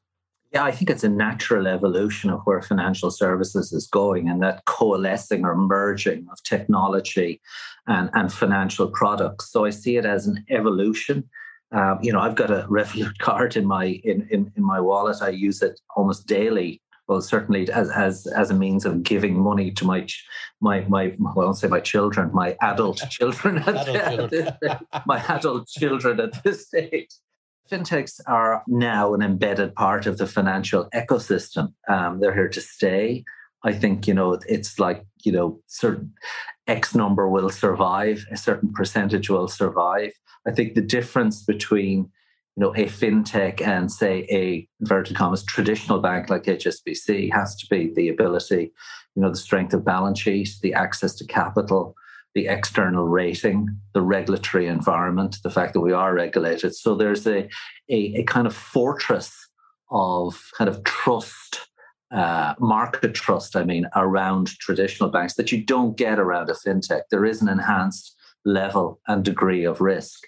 Yeah, 0.52 0.64
I 0.64 0.72
think 0.72 0.90
it's 0.90 1.04
a 1.04 1.08
natural 1.08 1.68
evolution 1.68 2.28
of 2.28 2.40
where 2.44 2.60
financial 2.60 3.12
services 3.12 3.72
is 3.72 3.86
going 3.86 4.28
and 4.28 4.42
that 4.42 4.64
coalescing 4.64 5.44
or 5.44 5.54
merging 5.54 6.26
of 6.32 6.42
technology 6.42 7.40
and, 7.86 8.10
and 8.14 8.32
financial 8.32 8.88
products. 8.88 9.52
So 9.52 9.64
I 9.64 9.70
see 9.70 9.96
it 9.96 10.04
as 10.04 10.26
an 10.26 10.44
evolution. 10.50 11.28
Um, 11.70 12.00
you 12.02 12.12
know, 12.12 12.18
I've 12.18 12.34
got 12.34 12.50
a 12.50 12.66
Revolut 12.70 13.16
card 13.18 13.56
in 13.56 13.64
my 13.64 13.84
in, 14.02 14.26
in, 14.32 14.52
in 14.56 14.64
my 14.64 14.80
wallet. 14.80 15.22
I 15.22 15.28
use 15.28 15.62
it 15.62 15.80
almost 15.94 16.26
daily. 16.26 16.82
Well, 17.06 17.20
certainly 17.20 17.70
as 17.70 17.90
as 17.90 18.26
as 18.26 18.50
a 18.50 18.54
means 18.54 18.84
of 18.84 19.04
giving 19.04 19.38
money 19.38 19.70
to 19.72 19.84
my 19.84 20.06
my 20.60 20.80
my 20.88 21.14
well, 21.18 21.32
I 21.32 21.44
won't 21.44 21.58
say 21.58 21.68
my 21.68 21.80
children, 21.80 22.30
my 22.32 22.56
adult 22.60 22.98
children, 23.10 23.58
adult 23.58 23.86
children. 23.86 24.78
my 25.06 25.18
adult 25.28 25.68
children 25.68 26.18
at 26.20 26.42
this 26.42 26.66
stage 26.66 27.10
fintechs 27.70 28.20
are 28.26 28.62
now 28.66 29.14
an 29.14 29.22
embedded 29.22 29.74
part 29.74 30.06
of 30.06 30.18
the 30.18 30.26
financial 30.26 30.88
ecosystem. 30.94 31.72
Um, 31.88 32.20
they're 32.20 32.35
here 32.35 32.48
to 32.48 32.61
stay. 32.61 33.24
I 33.62 33.72
think 33.72 34.06
you 34.06 34.14
know 34.14 34.38
it's 34.48 34.78
like 34.78 35.04
you 35.22 35.33
know 35.33 35.61
certain 35.66 36.12
X 36.66 36.94
number 36.94 37.28
will 37.28 37.50
survive, 37.50 38.24
a 38.30 38.37
certain 38.37 38.72
percentage 38.72 39.28
will 39.28 39.48
survive. 39.48 40.12
I 40.46 40.52
think 40.52 40.74
the 40.74 40.80
difference 40.80 41.42
between 41.42 42.11
you 42.56 42.61
know 42.61 42.70
a 42.70 42.87
fintech 42.87 43.61
and 43.61 43.92
say 43.92 44.26
a 44.30 44.66
inverted 44.80 45.16
commas 45.16 45.44
traditional 45.44 46.00
bank 46.00 46.30
like 46.30 46.44
HSBC 46.44 47.33
has 47.33 47.54
to 47.56 47.66
be 47.68 47.92
the 47.94 48.09
ability, 48.09 48.72
you 49.14 49.22
know, 49.22 49.30
the 49.30 49.37
strength 49.37 49.74
of 49.74 49.85
balance 49.85 50.20
sheet, 50.20 50.50
the 50.62 50.74
access 50.74 51.14
to 51.16 51.26
capital, 51.26 51.94
the 52.35 52.47
external 52.47 53.09
rating, 53.09 53.69
the 53.93 54.03
regulatory 54.03 54.66
environment, 54.66 55.38
the 55.43 55.51
fact 55.51 55.73
that 55.73 55.81
we 55.81 55.93
are 55.93 56.14
regulated. 56.14 56.75
So 56.75 56.95
there's 56.95 57.27
a, 57.27 57.49
a, 57.88 58.14
a 58.16 58.23
kind 58.25 58.47
of 58.47 58.55
fortress 58.55 59.35
of 59.90 60.51
kind 60.57 60.69
of 60.69 60.85
trust, 60.85 61.69
uh, 62.12 62.55
market 62.61 63.14
trust, 63.14 63.57
I 63.57 63.64
mean, 63.64 63.87
around 63.97 64.49
traditional 64.59 65.11
banks 65.11 65.35
that 65.35 65.51
you 65.51 65.64
don't 65.64 65.97
get 65.97 66.19
around 66.19 66.51
a 66.51 66.55
fintech. 66.55 67.03
There 67.11 67.25
is 67.25 67.43
an 67.43 67.49
enhanced 67.49 68.16
level 68.45 69.01
and 69.09 69.25
degree 69.25 69.64
of 69.64 69.81
risk. 69.81 70.21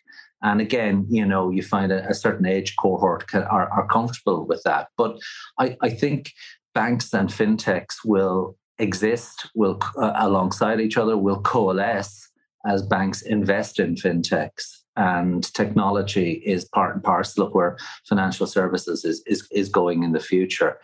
And 0.43 0.61
again, 0.61 1.07
you 1.09 1.25
know, 1.25 1.51
you 1.51 1.63
find 1.63 1.93
a, 1.93 2.09
a 2.09 2.15
certain 2.15 2.47
age 2.47 2.75
cohort 2.77 3.29
can, 3.29 3.43
are, 3.45 3.71
are 3.71 3.87
comfortable 3.87 4.45
with 4.45 4.63
that. 4.65 4.89
But 4.97 5.19
I, 5.59 5.77
I 5.81 5.91
think 5.91 6.33
banks 6.75 7.13
and 7.15 7.29
fintechs 7.29 7.99
will 8.05 8.57
exist, 8.83 9.49
will 9.55 9.81
uh, 9.97 10.13
alongside 10.17 10.81
each 10.81 10.99
other, 10.99 11.17
will 11.17 11.41
coalesce 11.41 12.29
as 12.67 12.83
banks 12.83 13.23
invest 13.23 13.79
in 13.79 13.95
fintechs. 13.95 14.65
And 14.97 15.43
technology 15.55 16.43
is 16.45 16.67
part 16.67 16.95
and 16.95 17.03
parcel 17.03 17.47
of 17.47 17.55
where 17.55 17.79
financial 18.09 18.47
services 18.47 19.05
is, 19.05 19.23
is, 19.27 19.49
is 19.51 19.69
going 19.69 20.03
in 20.03 20.13
the 20.13 20.21
future. 20.21 20.79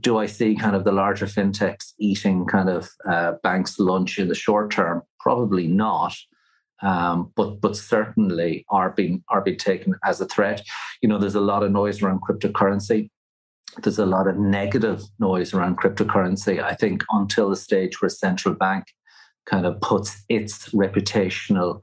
Do, 0.00 0.18
I 0.18 0.26
see 0.26 0.54
kind 0.56 0.76
of 0.76 0.84
the 0.84 0.92
larger 0.92 1.26
fintechs 1.26 1.94
eating 1.98 2.44
kind 2.44 2.68
of 2.68 2.90
uh, 3.08 3.32
banks' 3.42 3.78
lunch 3.78 4.18
in 4.18 4.28
the 4.28 4.34
short 4.34 4.70
term? 4.70 5.02
Probably 5.20 5.66
not. 5.66 6.14
Um, 6.82 7.30
but 7.36 7.60
but 7.60 7.76
certainly 7.76 8.64
are 8.70 8.90
being 8.90 9.22
are 9.28 9.42
being 9.42 9.58
taken 9.58 9.94
as 10.02 10.20
a 10.20 10.26
threat. 10.26 10.62
You 11.02 11.10
know, 11.10 11.18
there's 11.18 11.34
a 11.34 11.40
lot 11.40 11.62
of 11.62 11.70
noise 11.70 12.02
around 12.02 12.22
cryptocurrency 12.22 13.10
there's 13.82 13.98
a 13.98 14.06
lot 14.06 14.26
of 14.26 14.36
negative 14.36 15.02
noise 15.18 15.54
around 15.54 15.78
cryptocurrency. 15.78 16.62
I 16.62 16.74
think 16.74 17.04
until 17.10 17.50
the 17.50 17.56
stage 17.56 18.00
where 18.00 18.08
central 18.08 18.54
bank 18.54 18.84
kind 19.46 19.66
of 19.66 19.80
puts 19.80 20.22
its 20.28 20.68
reputational 20.70 21.80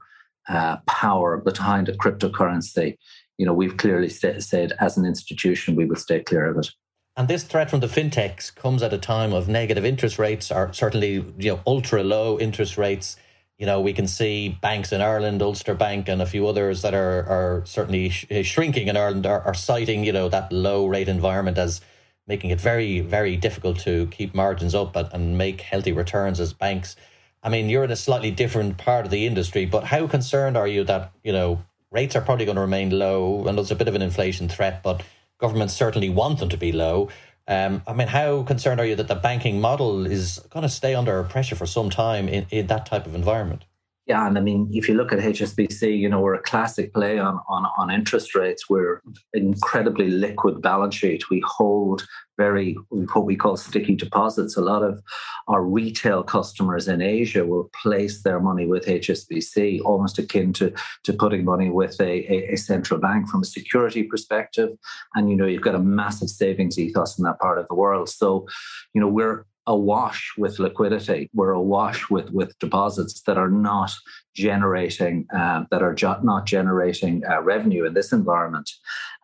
uh, 0.48 0.78
power 0.86 1.38
behind 1.38 1.88
a 1.88 1.96
cryptocurrency, 1.96 2.96
you 3.36 3.46
know, 3.46 3.52
we've 3.52 3.76
clearly 3.76 4.08
st- 4.08 4.42
said 4.42 4.72
as 4.80 4.96
an 4.96 5.06
institution 5.06 5.76
we 5.76 5.84
will 5.84 5.96
stay 5.96 6.20
clear 6.20 6.46
of 6.46 6.58
it. 6.58 6.70
And 7.16 7.26
this 7.26 7.42
threat 7.42 7.68
from 7.68 7.80
the 7.80 7.88
fintechs 7.88 8.54
comes 8.54 8.80
at 8.80 8.92
a 8.92 8.98
time 8.98 9.32
of 9.32 9.48
negative 9.48 9.84
interest 9.84 10.20
rates, 10.20 10.52
or 10.52 10.72
certainly 10.72 11.24
you 11.36 11.52
know 11.52 11.60
ultra 11.66 12.04
low 12.04 12.38
interest 12.38 12.78
rates. 12.78 13.16
You 13.58 13.66
know, 13.66 13.80
we 13.80 13.92
can 13.92 14.06
see 14.06 14.56
banks 14.62 14.92
in 14.92 15.00
Ireland, 15.00 15.42
Ulster 15.42 15.74
Bank, 15.74 16.08
and 16.08 16.22
a 16.22 16.26
few 16.26 16.46
others 16.46 16.82
that 16.82 16.94
are 16.94 17.26
are 17.26 17.62
certainly 17.66 18.08
sh- 18.10 18.26
eh, 18.30 18.42
shrinking 18.42 18.86
in 18.86 18.96
Ireland 18.96 19.26
are, 19.26 19.40
are 19.42 19.54
citing 19.54 20.04
you 20.04 20.12
know 20.12 20.28
that 20.28 20.52
low 20.52 20.86
rate 20.86 21.08
environment 21.08 21.58
as 21.58 21.80
making 22.28 22.50
it 22.50 22.60
very 22.60 23.00
very 23.00 23.36
difficult 23.36 23.80
to 23.80 24.06
keep 24.08 24.32
margins 24.32 24.74
up 24.76 24.94
and, 24.94 25.08
and 25.12 25.36
make 25.36 25.60
healthy 25.62 25.92
returns 25.92 26.38
as 26.38 26.52
banks. 26.52 26.94
I 27.42 27.48
mean, 27.48 27.68
you're 27.68 27.84
in 27.84 27.90
a 27.90 27.96
slightly 27.96 28.30
different 28.30 28.78
part 28.78 29.04
of 29.04 29.10
the 29.10 29.26
industry, 29.26 29.66
but 29.66 29.84
how 29.84 30.06
concerned 30.06 30.56
are 30.56 30.68
you 30.68 30.84
that 30.84 31.12
you 31.24 31.32
know 31.32 31.60
rates 31.90 32.14
are 32.14 32.20
probably 32.20 32.44
going 32.44 32.56
to 32.56 32.60
remain 32.60 32.90
low 32.96 33.44
and 33.48 33.58
there's 33.58 33.72
a 33.72 33.76
bit 33.76 33.88
of 33.88 33.96
an 33.96 34.02
inflation 34.02 34.48
threat, 34.48 34.84
but 34.84 35.02
governments 35.38 35.74
certainly 35.74 36.10
want 36.10 36.38
them 36.38 36.48
to 36.48 36.56
be 36.56 36.70
low. 36.70 37.08
Um, 37.48 37.82
I 37.86 37.94
mean, 37.94 38.08
how 38.08 38.42
concerned 38.42 38.78
are 38.78 38.84
you 38.84 38.94
that 38.96 39.08
the 39.08 39.14
banking 39.14 39.58
model 39.60 40.06
is 40.06 40.38
going 40.50 40.64
to 40.64 40.68
stay 40.68 40.94
under 40.94 41.22
pressure 41.24 41.56
for 41.56 41.66
some 41.66 41.88
time 41.88 42.28
in, 42.28 42.46
in 42.50 42.66
that 42.66 42.84
type 42.84 43.06
of 43.06 43.14
environment? 43.14 43.64
Yeah, 44.08 44.26
and 44.26 44.38
I 44.38 44.40
mean, 44.40 44.70
if 44.72 44.88
you 44.88 44.94
look 44.94 45.12
at 45.12 45.18
HSBC, 45.18 45.98
you 45.98 46.08
know, 46.08 46.20
we're 46.20 46.32
a 46.32 46.42
classic 46.42 46.94
play 46.94 47.18
on, 47.18 47.40
on, 47.46 47.66
on 47.76 47.90
interest 47.90 48.34
rates. 48.34 48.70
We're 48.70 49.02
incredibly 49.34 50.08
liquid 50.08 50.62
balance 50.62 50.94
sheet. 50.94 51.28
We 51.28 51.42
hold 51.46 52.06
very 52.38 52.78
what 52.90 53.26
we 53.26 53.36
call 53.36 53.58
sticky 53.58 53.96
deposits. 53.96 54.56
A 54.56 54.62
lot 54.62 54.82
of 54.82 55.02
our 55.46 55.62
retail 55.62 56.22
customers 56.22 56.88
in 56.88 57.02
Asia 57.02 57.44
will 57.44 57.68
place 57.82 58.22
their 58.22 58.40
money 58.40 58.64
with 58.64 58.86
HSBC, 58.86 59.82
almost 59.84 60.18
akin 60.18 60.54
to, 60.54 60.72
to 61.04 61.12
putting 61.12 61.44
money 61.44 61.68
with 61.68 62.00
a, 62.00 62.32
a, 62.32 62.52
a 62.54 62.56
central 62.56 62.98
bank 62.98 63.28
from 63.28 63.42
a 63.42 63.44
security 63.44 64.04
perspective. 64.04 64.70
And 65.16 65.28
you 65.28 65.36
know, 65.36 65.44
you've 65.44 65.60
got 65.60 65.74
a 65.74 65.80
massive 65.80 66.30
savings 66.30 66.78
ethos 66.78 67.18
in 67.18 67.24
that 67.24 67.40
part 67.40 67.58
of 67.58 67.68
the 67.68 67.74
world. 67.74 68.08
So, 68.08 68.46
you 68.94 69.02
know, 69.02 69.08
we're 69.08 69.44
awash 69.68 70.32
with 70.36 70.58
liquidity. 70.58 71.30
We're 71.32 71.52
awash 71.52 72.10
with 72.10 72.30
with 72.32 72.58
deposits 72.58 73.20
that 73.22 73.38
are 73.38 73.50
not 73.50 73.92
generating 74.34 75.26
uh, 75.34 75.64
that 75.70 75.82
are 75.82 75.94
jo- 75.94 76.20
not 76.22 76.46
generating 76.46 77.22
uh, 77.30 77.42
revenue 77.42 77.84
in 77.84 77.94
this 77.94 78.12
environment. 78.12 78.68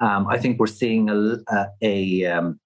Um, 0.00 0.28
I 0.28 0.38
think 0.38 0.60
we're 0.60 0.66
seeing 0.68 1.10
a 1.10 1.38
a, 1.48 1.66
a, 1.82 2.26
um, 2.26 2.60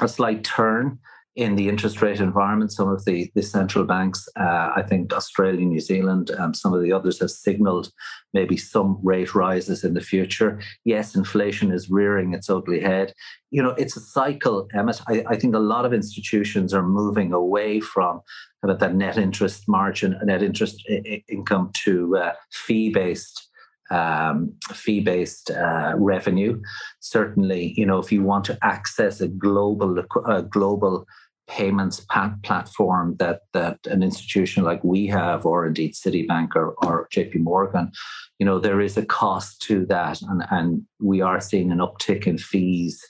a 0.00 0.08
slight 0.08 0.44
turn 0.44 0.98
in 1.34 1.56
the 1.56 1.68
interest 1.68 2.02
rate 2.02 2.20
environment. 2.20 2.72
Some 2.72 2.88
of 2.88 3.04
the, 3.04 3.30
the 3.34 3.42
central 3.42 3.84
banks, 3.84 4.28
uh, 4.38 4.72
I 4.76 4.82
think 4.86 5.12
Australia, 5.12 5.64
New 5.64 5.80
Zealand, 5.80 6.30
um, 6.38 6.52
some 6.52 6.74
of 6.74 6.82
the 6.82 6.92
others 6.92 7.20
have 7.20 7.30
signaled 7.30 7.90
maybe 8.34 8.56
some 8.56 8.98
rate 9.02 9.34
rises 9.34 9.82
in 9.84 9.94
the 9.94 10.00
future. 10.00 10.60
Yes, 10.84 11.14
inflation 11.14 11.72
is 11.72 11.90
rearing 11.90 12.34
its 12.34 12.50
ugly 12.50 12.80
head. 12.80 13.14
You 13.50 13.62
know, 13.62 13.70
it's 13.70 13.96
a 13.96 14.00
cycle, 14.00 14.68
Emmett. 14.74 15.00
I, 15.08 15.24
I 15.28 15.36
think 15.36 15.54
a 15.54 15.58
lot 15.58 15.86
of 15.86 15.94
institutions 15.94 16.74
are 16.74 16.86
moving 16.86 17.32
away 17.32 17.80
from 17.80 18.20
kind 18.62 18.72
of 18.72 18.78
that 18.80 18.94
net 18.94 19.16
interest 19.16 19.64
margin, 19.68 20.18
net 20.24 20.42
interest 20.42 20.82
I- 20.90 21.24
income 21.28 21.70
to 21.84 22.16
uh, 22.16 22.32
fee 22.50 22.90
based 22.90 23.48
um, 23.92 24.54
fee-based 24.72 25.50
uh, 25.50 25.92
revenue. 25.96 26.60
Certainly, 27.00 27.74
you 27.76 27.84
know, 27.84 27.98
if 27.98 28.10
you 28.10 28.22
want 28.22 28.44
to 28.46 28.58
access 28.62 29.20
a 29.20 29.28
global 29.28 30.02
a 30.26 30.42
global 30.42 31.06
payments 31.52 32.00
platform 32.42 33.14
that 33.18 33.40
that 33.52 33.78
an 33.86 34.02
institution 34.02 34.64
like 34.64 34.82
we 34.82 35.06
have, 35.06 35.44
or 35.44 35.66
indeed 35.66 35.92
Citibank 35.92 36.56
or, 36.56 36.74
or 36.82 37.08
JP 37.14 37.40
Morgan, 37.40 37.92
you 38.38 38.46
know, 38.46 38.58
there 38.58 38.80
is 38.80 38.96
a 38.96 39.04
cost 39.04 39.60
to 39.62 39.84
that, 39.86 40.22
and 40.22 40.42
and 40.50 40.82
we 41.00 41.20
are 41.20 41.40
seeing 41.40 41.70
an 41.70 41.78
uptick 41.78 42.26
in 42.26 42.38
fees. 42.38 43.04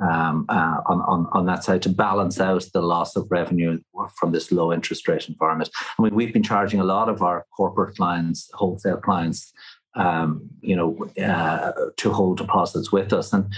Um, 0.00 0.46
uh, 0.48 0.80
on, 0.86 1.00
on, 1.08 1.26
on 1.32 1.46
that 1.46 1.64
side 1.64 1.82
to 1.82 1.88
balance 1.88 2.38
out 2.38 2.64
the 2.72 2.80
loss 2.80 3.16
of 3.16 3.26
revenue 3.32 3.80
from 4.14 4.30
this 4.30 4.52
low 4.52 4.72
interest 4.72 5.08
rate 5.08 5.28
environment. 5.28 5.70
I 5.98 6.02
mean, 6.02 6.14
we've 6.14 6.32
been 6.32 6.44
charging 6.44 6.78
a 6.78 6.84
lot 6.84 7.08
of 7.08 7.20
our 7.20 7.44
corporate 7.56 7.96
clients, 7.96 8.48
wholesale 8.54 8.98
clients, 8.98 9.52
um, 9.96 10.48
you 10.60 10.76
know, 10.76 10.96
uh, 11.20 11.72
to 11.96 12.12
hold 12.12 12.38
deposits 12.38 12.92
with 12.92 13.12
us. 13.12 13.32
And 13.32 13.52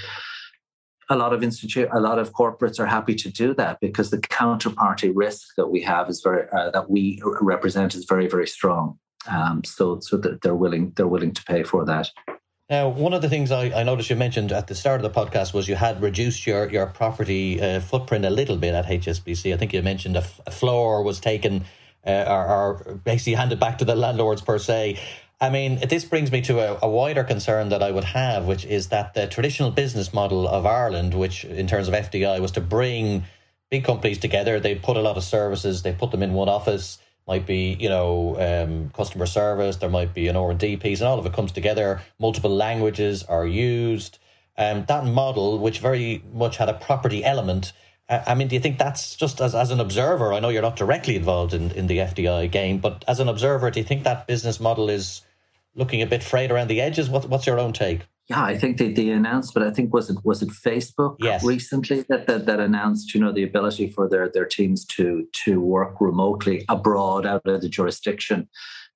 a 1.11 1.17
lot 1.17 1.33
of 1.33 1.43
institute, 1.43 1.89
a 1.93 2.01
lot 2.01 2.19
of 2.19 2.33
corporates 2.33 2.79
are 2.79 2.87
happy 2.87 3.15
to 3.17 3.29
do 3.29 3.53
that 3.55 3.81
because 3.81 4.11
the 4.11 4.19
counterparty 4.19 5.13
risk 5.15 5.49
that 5.57 5.67
we 5.67 5.83
have 5.83 6.09
is 6.09 6.23
very 6.23 6.47
uh, 6.53 6.71
that 6.71 6.89
we 6.89 7.21
represent 7.41 7.95
is 7.95 8.05
very 8.05 8.29
very 8.29 8.47
strong. 8.47 8.99
Um, 9.29 9.63
so 9.65 10.01
so 10.01 10.17
that 10.19 10.41
they're 10.41 10.55
willing 10.55 10.93
they're 10.97 11.09
willing 11.09 11.35
to 11.35 11.45
pay 11.45 11.63
for 11.65 11.85
that. 11.85 12.11
Now, 12.71 12.89
one 12.89 13.13
of 13.13 13.21
the 13.21 13.29
things 13.29 13.51
I, 13.51 13.65
I, 13.81 13.83
noticed 13.83 14.11
you 14.11 14.17
mentioned 14.17 14.53
at 14.53 14.69
the 14.69 14.77
start 14.77 15.05
of 15.05 15.13
the 15.13 15.21
podcast 15.21 15.53
was 15.53 15.67
you 15.67 15.75
had 15.75 16.01
reduced 16.01 16.47
your 16.47 16.71
your 16.71 16.87
property 16.87 17.61
uh, 17.61 17.81
footprint 17.81 18.25
a 18.25 18.31
little 18.31 18.57
bit 18.57 18.75
at 18.75 18.87
HSBC. 18.87 19.53
I 19.53 19.57
think 19.57 19.73
you 19.73 19.83
mentioned 19.83 20.17
a, 20.17 20.21
f- 20.21 20.41
a 20.47 20.53
floor 20.53 21.03
was 21.03 21.19
taken 21.19 21.65
uh, 22.07 22.25
or, 22.29 22.47
or, 22.47 22.95
basically 23.05 23.35
handed 23.35 23.61
back 23.61 23.79
to 23.79 23.85
the 23.85 23.95
landlords 23.95 24.41
per 24.41 24.59
se. 24.59 24.99
I 25.41 25.49
mean, 25.49 25.81
this 25.89 26.05
brings 26.05 26.31
me 26.31 26.43
to 26.43 26.61
a, 26.61 26.79
a, 26.83 26.89
wider 26.89 27.25
concern 27.25 27.71
that 27.71 27.83
I 27.83 27.91
would 27.91 28.05
have, 28.05 28.45
which 28.45 28.67
is 28.67 28.89
that 28.89 29.15
the 29.15 29.27
traditional 29.27 29.71
business 29.71 30.13
model 30.13 30.47
of 30.47 30.67
Ireland, 30.67 31.15
which 31.15 31.45
in 31.45 31.67
terms 31.67 31.89
of 31.89 31.95
FDI 31.95 32.41
was 32.41 32.53
to 32.53 32.61
bring 32.61 33.25
big 33.71 33.85
companies 33.85 34.19
together, 34.19 34.61
they 34.61 34.75
put 34.75 34.99
a 34.99 35.01
lot 35.01 35.17
of 35.17 35.25
services, 35.25 35.83
they 35.83 35.93
put 35.93 36.11
them 36.11 36.23
in 36.23 36.35
one 36.35 36.51
office 36.51 36.99
might 37.31 37.47
be 37.47 37.77
you 37.79 37.89
know 37.89 38.37
um, 38.47 38.91
customer 38.91 39.25
service 39.25 39.77
there 39.77 39.89
might 39.89 40.13
be 40.13 40.27
an 40.27 40.37
r&d 40.37 40.77
piece 40.79 41.01
and 41.01 41.09
all 41.09 41.19
of 41.19 41.27
it 41.27 41.33
comes 41.33 41.53
together 41.53 42.03
multiple 42.19 42.55
languages 42.55 43.23
are 43.23 43.47
used. 43.47 44.19
Um, 44.59 44.85
that 44.89 45.05
model 45.05 45.59
which 45.59 45.79
very 45.79 46.25
much 46.33 46.57
had 46.57 46.69
a 46.69 46.75
property 46.75 47.25
element 47.25 47.73
i 48.09 48.35
mean 48.35 48.49
do 48.49 48.57
you 48.57 48.61
think 48.61 48.79
that's 48.79 49.15
just 49.15 49.41
as, 49.41 49.55
as 49.55 49.71
an 49.71 49.79
observer? 49.79 50.33
I 50.33 50.41
know 50.41 50.49
you're 50.49 50.69
not 50.71 50.77
directly 50.77 51.15
involved 51.15 51.55
in, 51.55 51.71
in 51.71 51.87
the 51.87 51.99
fdi 51.99 52.51
game 52.51 52.79
but 52.79 53.05
as 53.07 53.21
an 53.21 53.29
observer 53.29 53.71
do 53.71 53.79
you 53.79 53.87
think 53.87 54.03
that 54.03 54.27
business 54.27 54.59
model 54.59 54.91
is 54.91 55.23
looking 55.75 56.03
a 56.03 56.07
bit 56.07 56.23
frayed 56.23 56.51
around 56.51 56.69
the 56.69 56.81
edges 56.81 57.09
what, 57.09 57.29
what's 57.29 57.47
your 57.47 57.59
own 57.59 57.73
take 57.73 58.07
yeah, 58.31 58.45
I 58.45 58.57
think 58.57 58.79
they, 58.79 58.93
they 58.93 59.11
announced, 59.11 59.55
but 59.55 59.65
I 59.65 59.73
think 59.73 59.93
was 59.93 60.09
it 60.09 60.19
was 60.23 60.41
it 60.41 60.51
Facebook 60.51 61.17
yes. 61.19 61.43
recently 61.43 62.05
that, 62.09 62.29
that 62.29 62.47
that 62.47 62.61
announced, 62.61 63.13
you 63.13 63.21
know, 63.21 63.33
the 63.33 63.43
ability 63.43 63.89
for 63.89 64.09
their 64.09 64.31
their 64.33 64.45
teams 64.45 64.85
to 64.95 65.27
to 65.45 65.61
work 65.61 66.01
remotely 66.01 66.65
abroad 66.69 67.27
out 67.27 67.45
of 67.45 67.61
the 67.61 67.69
jurisdiction. 67.69 68.49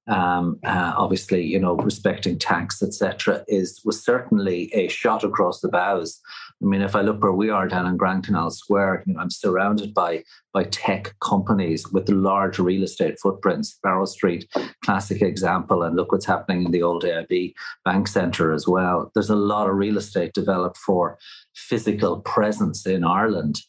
Um, 0.06 0.60
uh, 0.64 0.92
obviously, 0.96 1.42
you 1.42 1.58
know, 1.58 1.74
respecting 1.74 2.38
tax, 2.38 2.80
etc., 2.80 3.44
is 3.48 3.82
was 3.84 4.04
certainly 4.04 4.72
a 4.72 4.86
shot 4.86 5.24
across 5.24 5.60
the 5.60 5.68
bows 5.68 6.20
I 6.62 6.66
mean, 6.66 6.82
if 6.82 6.96
I 6.96 7.02
look 7.02 7.22
where 7.22 7.32
we 7.32 7.50
are 7.50 7.68
down 7.68 7.86
in 7.86 7.96
Grand 7.96 8.24
Canal 8.24 8.50
Square, 8.50 9.04
you 9.06 9.14
know, 9.14 9.20
I'm 9.20 9.30
surrounded 9.30 9.92
by 9.92 10.22
by 10.52 10.64
tech 10.64 11.14
companies 11.20 11.90
with 11.92 12.08
large 12.08 12.58
real 12.58 12.84
estate 12.84 13.18
footprints. 13.20 13.78
Barrow 13.82 14.06
Street, 14.06 14.48
classic 14.84 15.20
example, 15.20 15.82
and 15.82 15.96
look 15.96 16.12
what's 16.12 16.26
happening 16.26 16.64
in 16.64 16.70
the 16.70 16.82
old 16.82 17.04
AIB 17.04 17.54
Bank 17.84 18.08
Centre 18.08 18.52
as 18.52 18.66
well. 18.66 19.10
There's 19.14 19.30
a 19.30 19.36
lot 19.36 19.68
of 19.68 19.76
real 19.76 19.98
estate 19.98 20.32
developed 20.32 20.78
for 20.78 21.18
physical 21.54 22.20
presence 22.20 22.86
in 22.86 23.04
Ireland. 23.04 23.60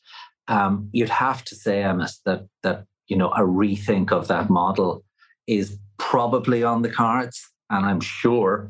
Um, 0.47 0.89
you'd 0.93 1.09
have 1.09 1.43
to 1.45 1.55
say, 1.55 1.83
Emmett, 1.83 2.11
that 2.25 2.47
that 2.63 2.85
you 3.07 3.17
know 3.17 3.31
a 3.31 3.41
rethink 3.41 4.11
of 4.11 4.27
that 4.27 4.49
model 4.49 5.03
is 5.47 5.77
probably 5.97 6.63
on 6.63 6.81
the 6.81 6.89
cards, 6.89 7.49
and 7.69 7.85
I'm 7.85 7.99
sure, 7.99 8.69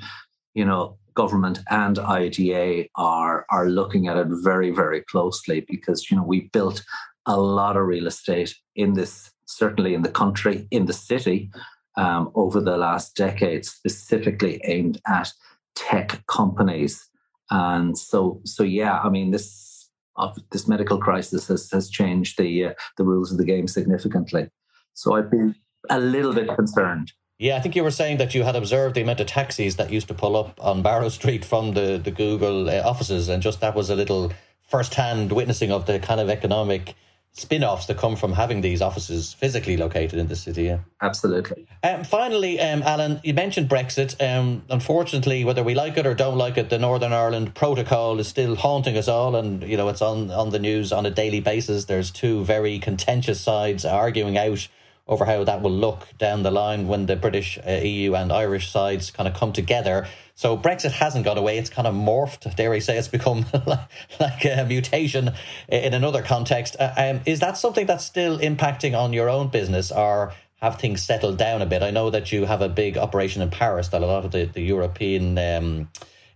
you 0.54 0.66
know, 0.66 0.98
government 1.16 1.60
and 1.70 1.98
IDA 1.98 2.88
are 2.96 3.46
are 3.50 3.70
looking 3.70 4.08
at 4.08 4.18
it 4.18 4.28
very 4.30 4.70
very 4.70 5.02
closely 5.02 5.66
because 5.68 6.10
you 6.10 6.18
know 6.18 6.24
we 6.24 6.50
built 6.54 6.84
a 7.26 7.40
lot 7.40 7.78
of 7.78 7.88
real 7.88 8.08
estate 8.08 8.56
in 8.76 8.94
this 8.94 9.32
certainly 9.46 9.94
in 9.94 10.04
the 10.04 10.12
country 10.12 10.68
in 10.72 10.86
the 10.86 10.94
city 10.94 11.50
um, 11.98 12.32
over 12.36 12.60
the 12.60 12.78
last 12.78 13.16
decade 13.16 13.66
specifically 13.66 14.62
aimed 14.66 15.00
at 15.08 15.32
tech 15.76 16.24
companies. 16.28 17.08
And 17.50 17.98
so 17.98 18.42
so 18.46 18.64
yeah 18.64 19.00
I 19.00 19.10
mean 19.10 19.32
this 19.32 19.90
of 20.18 20.38
this 20.52 20.68
medical 20.68 20.98
crisis 20.98 21.48
has, 21.48 21.70
has 21.72 21.90
changed 21.90 22.38
the 22.38 22.66
uh, 22.66 22.74
the 22.98 23.04
rules 23.04 23.32
of 23.32 23.38
the 23.38 23.46
game 23.46 23.68
significantly. 23.68 24.50
So 24.94 25.16
I've 25.16 25.32
been 25.32 25.56
a 25.90 26.00
little 26.00 26.34
bit 26.34 26.54
concerned 26.56 27.12
yeah, 27.38 27.58
I 27.58 27.60
think 27.60 27.76
you 27.76 27.84
were 27.84 27.92
saying 27.92 28.18
that 28.18 28.34
you 28.34 28.44
had 28.44 28.56
observed 28.56 28.96
the 28.96 29.02
amount 29.02 29.20
of 29.20 29.28
taxis 29.28 29.76
that 29.76 29.92
used 29.92 30.08
to 30.08 30.14
pull 30.14 30.38
up 30.38 30.58
on 30.64 30.82
Barrow 30.82 31.10
Street 31.10 31.44
from 31.44 31.74
the, 31.74 32.00
the 32.02 32.12
Google 32.12 32.70
uh, 32.70 32.82
offices, 32.82 33.28
and 33.28 33.44
just 33.44 33.60
that 33.62 33.76
was 33.76 33.90
a 33.90 33.96
little 33.96 34.32
first 34.62 34.94
hand 34.96 35.32
witnessing 35.32 35.72
of 35.72 35.86
the 35.86 36.00
kind 36.00 36.20
of 36.20 36.30
economic 36.30 36.96
spin 37.34 37.66
offs 37.66 37.88
that 37.88 37.98
come 37.98 38.16
from 38.16 38.32
having 38.32 38.62
these 38.62 38.82
offices 38.82 39.34
physically 39.34 39.76
located 39.76 40.18
in 40.18 40.28
the 40.28 40.36
city. 40.38 40.64
Yeah. 40.64 40.80
Absolutely. 41.02 41.68
Um, 41.84 42.06
finally, 42.06 42.62
um, 42.62 42.82
Alan, 42.82 43.20
you 43.26 43.34
mentioned 43.34 43.70
Brexit. 43.70 44.16
Um, 44.26 44.64
unfortunately, 44.70 45.44
whether 45.44 45.62
we 45.62 45.76
like 45.76 45.98
it 45.98 46.08
or 46.08 46.14
don't 46.14 46.38
like 46.38 46.58
it, 46.58 46.70
the 46.70 46.80
Northern 46.80 47.12
Ireland 47.12 47.54
protocol 47.54 48.18
is 48.22 48.30
still 48.30 48.56
haunting 48.56 48.96
us 48.96 49.10
all, 49.10 49.36
and 49.36 49.62
you 49.64 49.76
know 49.76 49.90
it's 49.90 50.02
on, 50.02 50.32
on 50.32 50.52
the 50.52 50.60
news 50.60 50.94
on 50.94 51.06
a 51.06 51.12
daily 51.12 51.42
basis. 51.42 51.86
There's 51.86 52.10
two 52.10 52.46
very 52.46 52.80
contentious 52.80 53.42
sides 53.42 53.84
arguing 53.84 54.38
out 54.38 54.70
over 55.08 55.26
how 55.26 55.44
that 55.44 55.62
will 55.62 55.72
look 55.72 56.08
down 56.18 56.44
the 56.44 56.52
line 56.52 56.88
when 56.88 57.06
the 57.06 57.16
British, 57.16 57.60
uh, 57.66 57.72
EU, 57.84 58.16
and 58.16 58.32
Irish 58.32 58.72
sides 58.72 59.12
kind 59.12 59.28
of 59.28 59.36
come 59.36 59.54
together. 59.54 60.08
So 60.34 60.58
Brexit 60.58 60.92
hasn't 60.92 61.26
gone 61.26 61.38
away; 61.38 61.58
it's 61.58 61.70
kind 61.70 61.88
of 61.88 61.94
morphed. 61.94 62.56
Dare 62.56 62.74
I 62.74 62.80
say, 62.80 62.98
it's 62.98 63.08
become 63.08 63.46
like 64.20 64.46
a 64.46 64.66
mutation 64.68 65.32
in 65.70 65.94
another 65.94 66.24
context. 66.24 66.76
Uh, 66.80 66.94
um, 66.98 67.22
is 67.26 67.40
that 67.42 67.58
something 67.58 67.86
that's 67.86 68.06
still 68.06 68.40
impacting 68.40 68.98
on 68.98 69.14
your 69.14 69.30
own 69.30 69.50
business, 69.50 69.92
or 69.92 70.34
have 70.62 70.80
things 70.80 71.04
settled 71.04 71.38
down 71.38 71.62
a 71.62 71.66
bit? 71.66 71.84
I 71.84 71.92
know 71.92 72.10
that 72.10 72.32
you 72.32 72.46
have 72.46 72.62
a 72.62 72.70
big 72.70 72.98
operation 72.98 73.42
in 73.42 73.52
Paris 73.52 73.90
that 73.90 74.02
a 74.02 74.06
lot 74.06 74.26
of 74.26 74.32
the, 74.32 74.46
the 74.46 74.62
European 74.62 75.38
um, 75.38 75.90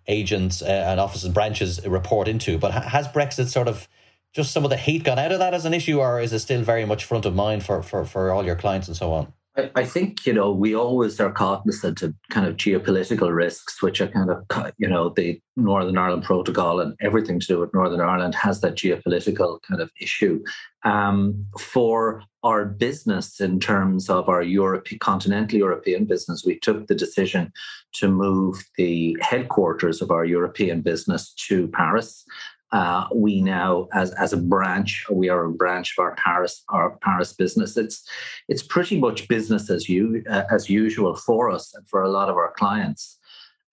agents 0.08 0.62
uh, 0.62 0.66
and 0.66 1.00
offices 1.00 1.26
and 1.26 1.34
branches 1.34 1.86
report 1.88 2.28
into. 2.28 2.58
But 2.60 2.72
has 2.72 3.08
Brexit 3.08 3.48
sort 3.48 3.68
of 3.68 3.88
just 4.34 4.52
some 4.52 4.64
of 4.64 4.70
the 4.70 4.78
heat 4.78 5.04
gone 5.04 5.20
out 5.20 5.32
of 5.32 5.40
that 5.40 5.54
as 5.54 5.66
an 5.66 5.74
issue, 5.74 6.00
or 6.00 6.20
is 6.20 6.34
it 6.34 6.40
still 6.40 6.62
very 6.62 6.86
much 6.86 7.06
front 7.06 7.26
of 7.26 7.36
mind 7.36 7.66
for, 7.66 7.82
for, 7.82 8.06
for 8.06 8.32
all 8.32 8.46
your 8.46 8.56
clients 8.56 8.88
and 8.88 8.96
so 8.96 9.12
on? 9.12 9.34
I, 9.58 9.72
I 9.76 9.86
think, 9.86 10.26
you 10.26 10.34
know, 10.34 10.52
we 10.52 10.76
always 10.76 11.20
are 11.20 11.32
cognizant 11.32 12.02
of 12.02 12.14
kind 12.30 12.46
of 12.46 12.56
geopolitical 12.56 13.34
risks, 13.34 13.82
which 13.82 14.00
are 14.00 14.08
kind 14.08 14.30
of, 14.30 14.46
you 14.78 14.88
know, 14.88 15.10
the 15.10 15.42
Northern 15.56 15.98
Ireland 15.98 16.24
Protocol 16.24 16.80
and 16.80 16.96
everything 17.02 17.40
to 17.40 17.48
do 17.48 17.60
with 17.60 17.74
Northern 17.74 18.02
Ireland 18.02 18.36
has 18.36 18.62
that 18.62 18.76
geopolitical 18.76 19.60
kind 19.68 19.82
of 19.82 19.92
issue. 20.00 20.44
Um, 20.86 21.46
for 21.58 22.24
our 22.44 22.66
business, 22.66 23.42
in 23.42 23.60
terms 23.60 24.10
of 24.10 24.30
our 24.30 24.42
Europe, 24.42 24.88
continental 25.02 25.58
European 25.58 26.06
business, 26.06 26.46
we 26.46 26.58
took 26.60 26.88
the 26.88 26.96
decision 26.96 27.52
to 27.94 28.08
move 28.08 28.64
the 28.78 29.18
headquarters 29.20 30.02
of 30.02 30.12
our 30.12 30.24
European 30.24 30.82
business 30.82 31.34
to 31.48 31.68
Paris 31.70 32.24
uh, 32.72 33.08
we 33.14 33.42
now, 33.42 33.88
as 33.94 34.12
as 34.14 34.32
a 34.34 34.38
branch, 34.38 35.06
we 35.12 35.30
are 35.30 35.46
a 35.46 35.52
branch 35.52 35.96
of 35.98 36.04
our 36.04 36.16
Paris 36.16 36.64
our 36.70 36.98
Paris 37.02 37.34
business. 37.34 37.78
It's 37.78 38.08
it's 38.48 38.64
pretty 38.64 39.00
much 39.00 39.28
business 39.28 39.70
as 39.70 39.90
you 39.90 40.24
uh, 40.30 40.44
as 40.52 40.70
usual 40.70 41.16
for 41.16 41.50
us 41.50 41.74
and 41.74 41.88
for 41.88 42.04
a 42.04 42.10
lot 42.10 42.30
of 42.30 42.36
our 42.36 42.54
clients 42.58 43.18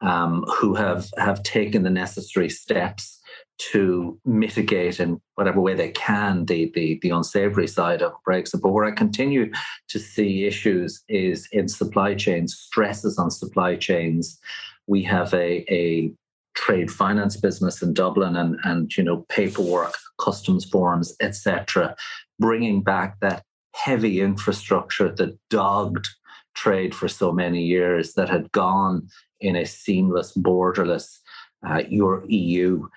um, 0.01 0.45
who 0.59 0.75
have 0.75 1.11
have 1.19 1.43
taken 1.43 1.83
the 1.83 1.91
necessary 1.91 2.49
steps 2.49 3.21
to 3.59 4.19
mitigate 4.25 5.01
in 5.01 5.19
whatever 5.35 5.61
way 5.61 5.75
they 5.75 5.91
can 5.91 6.45
the, 6.47 6.71
the 6.75 6.99
the 7.03 7.11
unsavory 7.11 7.69
side 7.69 8.01
of 8.01 8.13
Brexit. 8.27 8.63
But 8.63 8.71
where 8.71 8.87
I 8.87 8.93
continue 8.93 9.53
to 9.89 9.99
see 9.99 10.47
issues 10.47 11.03
is 11.09 11.49
in 11.53 11.69
supply 11.69 12.15
chains, 12.15 12.57
stresses 12.57 13.19
on 13.19 13.31
supply 13.31 13.77
chains. 13.77 14.39
We 14.87 15.03
have 15.03 15.35
a, 15.35 15.65
a 15.73 16.13
trade 16.57 16.91
finance 16.91 17.37
business 17.37 17.83
in 17.83 17.95
Dublin 17.95 18.35
and, 18.35 18.59
and 18.65 18.95
you 18.97 19.05
know 19.05 19.25
paperwork, 19.29 19.95
customs 20.19 20.65
forms, 20.65 21.15
etc., 21.21 21.95
bringing 22.41 22.83
back 22.83 23.21
that 23.21 23.45
heavy 23.75 24.21
infrastructure 24.21 25.11
that 25.15 25.39
dogged 25.51 26.09
trade 26.55 26.95
for 26.95 27.09
so 27.09 27.31
many 27.31 27.63
years 27.63 28.15
that 28.15 28.29
had 28.29 28.51
gone 28.53 29.07
in 29.41 29.55
a 29.55 29.67
seamless, 29.67 30.33
borderless 30.33 31.19
uh, 31.67 31.83
your 31.89 32.25
EU. 32.27 32.89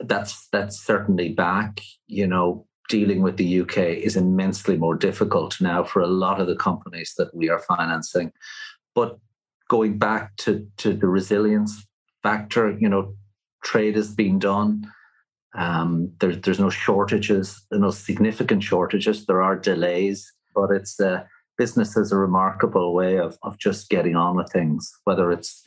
That's 0.00 0.48
that's 0.48 0.78
certainly 0.78 1.30
back. 1.30 1.80
You 2.08 2.26
know, 2.26 2.66
dealing 2.88 3.22
with 3.22 3.36
the 3.36 3.60
UK 3.60 3.78
is 3.78 4.16
immensely 4.16 4.76
more 4.76 4.96
difficult 4.96 5.60
now 5.60 5.84
for 5.84 6.02
a 6.02 6.06
lot 6.06 6.40
of 6.40 6.46
the 6.46 6.56
companies 6.56 7.14
that 7.16 7.34
we 7.34 7.48
are 7.48 7.60
financing. 7.60 8.32
But 8.94 9.18
going 9.68 9.98
back 9.98 10.36
to, 10.36 10.66
to 10.78 10.92
the 10.92 11.06
resilience 11.06 11.86
factor. 12.24 12.76
You 12.80 12.88
know, 12.88 13.14
trade 13.62 13.96
is 13.96 14.12
being 14.12 14.40
done. 14.40 14.90
Um, 15.54 16.12
there, 16.18 16.34
there's 16.34 16.58
no 16.58 16.70
shortages, 16.70 17.64
no 17.70 17.92
significant 17.92 18.64
shortages. 18.64 19.26
There 19.26 19.42
are 19.42 19.54
delays, 19.54 20.32
but 20.52 20.72
it's 20.72 20.98
uh, 20.98 21.22
business 21.56 21.96
is 21.96 22.10
a 22.10 22.16
remarkable 22.16 22.92
way 22.92 23.18
of 23.18 23.38
of 23.44 23.58
just 23.58 23.88
getting 23.88 24.16
on 24.16 24.34
with 24.36 24.50
things, 24.50 24.92
whether 25.04 25.30
it's 25.30 25.64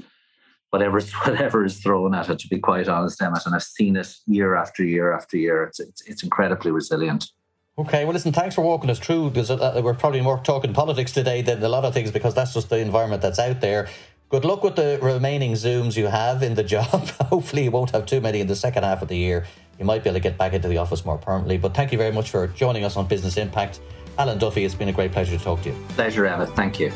whatever 0.72 1.00
whatever 1.26 1.64
is 1.64 1.80
thrown 1.80 2.14
at 2.14 2.30
it. 2.30 2.40
To 2.40 2.48
be 2.50 2.60
quite 2.60 2.90
honest, 2.90 3.22
Emmett, 3.22 3.46
and 3.46 3.56
I've 3.56 3.64
seen 3.64 3.96
it 3.96 4.14
year 4.26 4.56
after 4.56 4.84
year 4.84 5.14
after 5.14 5.38
year. 5.38 5.64
It's 5.64 5.80
it's, 5.80 6.02
it's 6.06 6.24
incredibly 6.24 6.72
resilient. 6.72 7.32
Okay, 7.80 8.06
well, 8.06 8.14
listen, 8.14 8.34
thanks 8.34 8.56
for 8.56 8.62
walking 8.62 8.90
us 8.90 8.98
through. 8.98 9.32
A, 9.36 9.82
we're 9.84 9.94
probably 9.94 10.20
more 10.22 10.40
talking 10.40 10.74
politics 10.74 11.12
today 11.12 11.44
than 11.44 11.62
a 11.62 11.70
lot 11.70 11.86
of 11.86 11.94
things 11.94 12.10
because 12.10 12.34
that's 12.34 12.56
just 12.56 12.70
the 12.70 12.80
environment 12.80 13.22
that's 13.22 13.38
out 13.38 13.62
there. 13.62 13.88
Good 14.30 14.44
luck 14.44 14.62
with 14.62 14.76
the 14.76 15.00
remaining 15.02 15.54
Zooms 15.54 15.96
you 15.96 16.08
have 16.08 16.44
in 16.44 16.54
the 16.56 16.64
job. 16.64 17.08
Hopefully, 17.30 17.64
you 17.64 17.72
won't 17.72 17.92
have 17.92 18.06
too 18.06 18.20
many 18.20 18.42
in 18.42 18.48
the 18.48 18.58
second 18.58 18.84
half 18.84 19.02
of 19.02 19.08
the 19.08 19.16
year. 19.16 19.46
you 19.80 19.86
might 19.86 20.04
be 20.04 20.10
able 20.10 20.20
to 20.20 20.22
get 20.22 20.38
back 20.38 20.52
into 20.52 20.68
the 20.68 20.78
office 20.78 21.06
more 21.06 21.18
permanently. 21.18 21.58
But 21.58 21.74
thank 21.74 21.94
you 21.94 21.98
very 21.98 22.12
much 22.12 22.30
for 22.30 22.46
joining 22.48 22.84
us 22.84 22.98
on 22.98 23.08
Business 23.08 23.38
Impact. 23.38 23.80
Alan 24.18 24.38
Duffy, 24.38 24.66
it's 24.66 24.76
been 24.76 24.90
a 24.90 24.94
great 24.94 25.14
pleasure 25.14 25.38
to 25.38 25.42
talk 25.42 25.62
to 25.62 25.70
you. 25.70 25.76
Pleasure, 25.90 26.26
Emmett. 26.26 26.50
Thank 26.58 26.78
you. 26.78 26.92